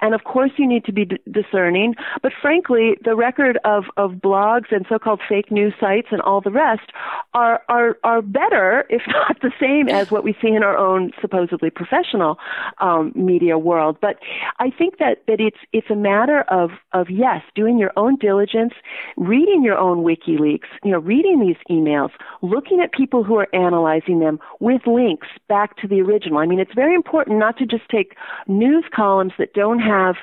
and 0.00 0.14
of 0.14 0.24
course, 0.24 0.52
you 0.56 0.66
need 0.66 0.84
to 0.84 0.92
be 0.92 1.04
d- 1.04 1.18
discerning. 1.30 1.94
But 2.22 2.32
frankly, 2.40 2.96
the 3.04 3.16
record 3.16 3.58
of 3.64 3.84
of 3.96 4.12
blogs 4.12 4.70
and 4.70 4.86
so-called 4.88 5.20
fake 5.28 5.50
news 5.50 5.74
sites 5.80 6.08
and 6.10 6.20
all 6.20 6.40
the 6.40 6.50
rest 6.50 6.90
are 7.34 7.62
are 7.68 7.98
are 8.04 8.22
better, 8.22 8.84
if 8.88 9.02
not 9.08 9.40
the 9.40 9.52
same, 9.60 9.88
as 9.88 10.10
what 10.10 10.24
we 10.24 10.36
see 10.40 10.48
in 10.48 10.62
our 10.62 10.76
own 10.76 10.99
own 11.00 11.12
supposedly 11.20 11.70
professional 11.70 12.38
um, 12.78 13.12
media 13.14 13.58
world. 13.58 13.98
But 14.00 14.16
I 14.58 14.70
think 14.70 14.98
that 14.98 15.22
that 15.26 15.40
it's 15.40 15.58
it's 15.72 15.90
a 15.90 15.96
matter 15.96 16.42
of 16.48 16.70
of 16.92 17.08
yes, 17.10 17.42
doing 17.54 17.78
your 17.78 17.92
own 17.96 18.16
diligence, 18.16 18.72
reading 19.16 19.62
your 19.62 19.78
own 19.78 20.04
WikiLeaks, 20.04 20.68
you 20.84 20.90
know, 20.92 20.98
reading 20.98 21.40
these 21.40 21.56
emails, 21.70 22.10
looking 22.42 22.80
at 22.80 22.92
people 22.92 23.24
who 23.24 23.36
are 23.36 23.48
analyzing 23.52 24.20
them 24.20 24.38
with 24.60 24.82
links 24.86 25.28
back 25.48 25.76
to 25.78 25.88
the 25.88 26.00
original. 26.00 26.38
I 26.38 26.46
mean, 26.46 26.60
it's 26.60 26.74
very 26.74 26.94
important 26.94 27.38
not 27.38 27.56
to 27.58 27.66
just 27.66 27.88
take 27.90 28.16
news 28.46 28.84
columns 28.94 29.32
that 29.38 29.54
don't 29.54 29.80
have 29.80 30.16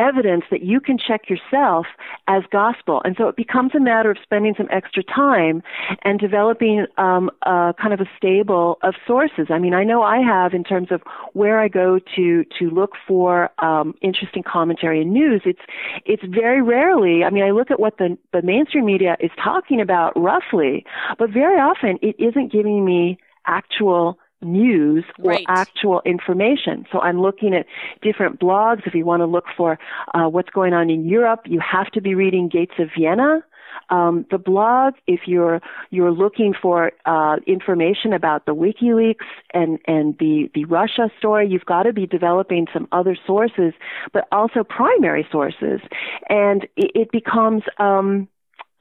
evidence 0.00 0.44
that 0.50 0.62
you 0.62 0.80
can 0.80 0.98
check 0.98 1.28
yourself 1.28 1.86
as 2.26 2.42
gospel. 2.50 3.02
And 3.04 3.14
so 3.16 3.28
it 3.28 3.36
becomes 3.36 3.72
a 3.74 3.80
matter 3.80 4.10
of 4.10 4.16
spending 4.22 4.54
some 4.56 4.68
extra 4.72 5.02
time 5.02 5.62
and 6.02 6.18
developing 6.18 6.86
um, 6.96 7.30
a 7.42 7.74
kind 7.80 7.92
of 7.92 8.00
a 8.00 8.08
stable 8.16 8.78
of 8.82 8.94
sources. 9.06 9.48
I 9.50 9.58
mean, 9.58 9.74
I 9.74 9.84
know 9.84 10.02
I 10.02 10.18
have 10.18 10.54
in 10.54 10.64
terms 10.64 10.88
of 10.90 11.02
where 11.34 11.60
I 11.60 11.68
go 11.68 12.00
to 12.16 12.44
to 12.58 12.70
look 12.70 12.92
for 13.06 13.50
um, 13.58 13.94
interesting 14.00 14.42
commentary 14.42 15.02
and 15.02 15.12
news. 15.12 15.42
It's 15.44 15.60
it's 16.06 16.24
very 16.24 16.62
rarely. 16.62 17.22
I 17.22 17.30
mean, 17.30 17.44
I 17.44 17.50
look 17.50 17.70
at 17.70 17.78
what 17.78 17.98
the 17.98 18.16
the 18.32 18.42
mainstream 18.42 18.86
media 18.86 19.16
is 19.20 19.30
talking 19.42 19.80
about 19.80 20.12
roughly, 20.16 20.84
but 21.18 21.30
very 21.30 21.60
often 21.60 21.98
it 22.00 22.16
isn't 22.18 22.50
giving 22.50 22.84
me 22.84 23.18
actual 23.46 24.18
news 24.42 25.04
or 25.18 25.32
right. 25.32 25.44
actual 25.48 26.02
information. 26.04 26.86
So 26.92 27.00
I'm 27.00 27.20
looking 27.20 27.54
at 27.54 27.66
different 28.02 28.40
blogs. 28.40 28.86
If 28.86 28.94
you 28.94 29.04
want 29.04 29.20
to 29.20 29.26
look 29.26 29.44
for 29.56 29.78
uh, 30.14 30.28
what's 30.28 30.50
going 30.50 30.72
on 30.72 30.90
in 30.90 31.08
Europe, 31.08 31.40
you 31.44 31.60
have 31.60 31.90
to 31.92 32.00
be 32.00 32.14
reading 32.14 32.48
Gates 32.48 32.74
of 32.78 32.88
Vienna. 32.96 33.44
Um, 33.90 34.24
the 34.30 34.38
blog, 34.38 34.94
if 35.06 35.20
you're 35.26 35.60
you're 35.90 36.12
looking 36.12 36.54
for 36.60 36.92
uh, 37.06 37.36
information 37.46 38.12
about 38.12 38.46
the 38.46 38.54
WikiLeaks 38.54 39.26
and 39.52 39.78
and 39.86 40.16
the 40.18 40.50
the 40.54 40.64
Russia 40.66 41.10
story, 41.18 41.48
you've 41.48 41.64
got 41.64 41.84
to 41.84 41.92
be 41.92 42.06
developing 42.06 42.66
some 42.72 42.86
other 42.92 43.16
sources, 43.26 43.72
but 44.12 44.28
also 44.30 44.62
primary 44.62 45.26
sources, 45.30 45.80
and 46.28 46.64
it, 46.76 46.92
it 46.94 47.12
becomes 47.12 47.62
um, 47.78 48.28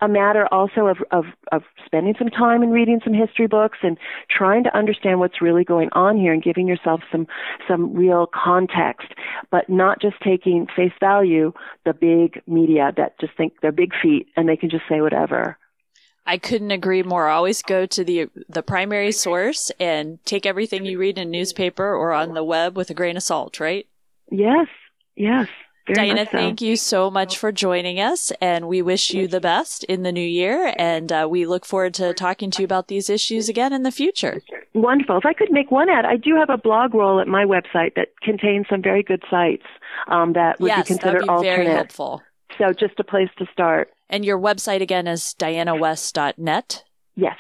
a 0.02 0.08
matter 0.08 0.48
also 0.52 0.88
of, 0.88 0.98
of, 1.12 1.26
of 1.52 1.64
spending 1.86 2.16
some 2.18 2.30
time 2.30 2.62
and 2.62 2.72
reading 2.72 3.02
some 3.04 3.14
history 3.14 3.48
books 3.48 3.80
and 3.82 3.98
trying 4.30 4.64
to 4.64 4.78
understand 4.78 5.20
what's 5.20 5.42
really 5.42 5.64
going 5.64 5.90
on 5.94 6.18
here 6.18 6.34
and 6.34 6.44
giving 6.44 6.68
yourself 6.68 7.02
some 7.12 7.28
some 7.68 7.94
real 7.94 8.28
context, 8.28 9.08
but 9.52 9.70
not 9.70 10.02
just 10.02 10.16
taking 10.24 10.68
face 10.76 10.94
value 11.00 11.52
the 11.86 11.94
big 11.94 12.42
media 12.48 12.94
that 12.98 13.20
just 13.20 13.34
think 13.36 13.54
they're 13.62 13.72
big 13.72 13.92
feet 14.02 14.28
and 14.36 14.48
they 14.48 14.58
can 14.58 14.70
just 14.70 14.84
say 14.88 15.02
whatever. 15.02 15.58
I 16.26 16.38
couldn't 16.38 16.72
agree 16.72 17.02
more. 17.02 17.28
Always 17.28 17.62
go 17.62 17.86
to 17.88 18.04
the 18.04 18.30
the 18.48 18.62
primary 18.62 19.12
source 19.12 19.72
and 19.80 20.24
take 20.26 20.46
everything 20.46 20.86
you 20.86 21.00
read 21.00 21.18
in 21.18 21.28
a 21.28 21.32
newspaper 21.32 21.94
or 21.94 22.14
on 22.14 22.34
the 22.36 22.44
web 22.44 22.78
with 22.78 22.90
a 22.90 22.94
grain 22.94 23.18
of 23.18 23.24
salt, 23.24 23.60
right? 23.60 23.88
Yes. 24.32 24.68
Yes. 25.16 25.48
Very 25.96 26.10
Diana, 26.10 26.26
so. 26.26 26.32
thank 26.32 26.62
you 26.62 26.76
so 26.76 27.10
much 27.10 27.38
for 27.38 27.52
joining 27.52 28.00
us, 28.00 28.32
and 28.40 28.68
we 28.68 28.82
wish 28.82 29.12
you 29.12 29.28
the 29.28 29.40
best 29.40 29.84
in 29.86 30.04
the 30.04 30.12
new 30.12 30.22
year. 30.22 30.74
And 30.78 31.12
uh, 31.12 31.28
we 31.30 31.48
look 31.48 31.66
forward 31.66 31.96
to 31.96 32.14
talking 32.14 32.52
to 32.52 32.62
you 32.62 32.66
about 32.66 32.90
these 32.90 33.10
issues 33.10 33.50
again 33.50 33.74
in 33.74 33.82
the 33.82 33.92
future. 33.92 34.42
Wonderful. 34.76 35.18
If 35.18 35.26
I 35.26 35.34
could 35.34 35.52
make 35.52 35.72
one 35.72 35.90
ad, 35.90 36.06
I 36.06 36.18
do 36.18 36.36
have 36.36 36.52
a 36.52 36.58
blog 36.58 36.94
roll 36.94 37.20
at 37.20 37.28
my 37.28 37.44
website 37.44 37.96
that 37.96 38.10
contains 38.22 38.68
some 38.70 38.84
very 38.84 39.02
good 39.02 39.24
sites 39.32 39.66
um, 40.08 40.34
that 40.34 40.60
would 40.60 40.68
yes, 40.68 40.84
be 40.84 40.94
considered 40.94 41.24
be 41.24 41.30
alternate. 41.30 41.56
Very 41.56 41.68
helpful. 41.68 42.22
So 42.60 42.72
just 42.72 43.00
a 43.00 43.04
place 43.04 43.30
to 43.40 43.48
start. 43.52 43.92
And 44.10 44.24
your 44.24 44.38
website 44.38 44.82
again 44.82 45.08
is 45.08 45.36
dianawest.net. 45.40 46.84
Yes. 47.16 47.38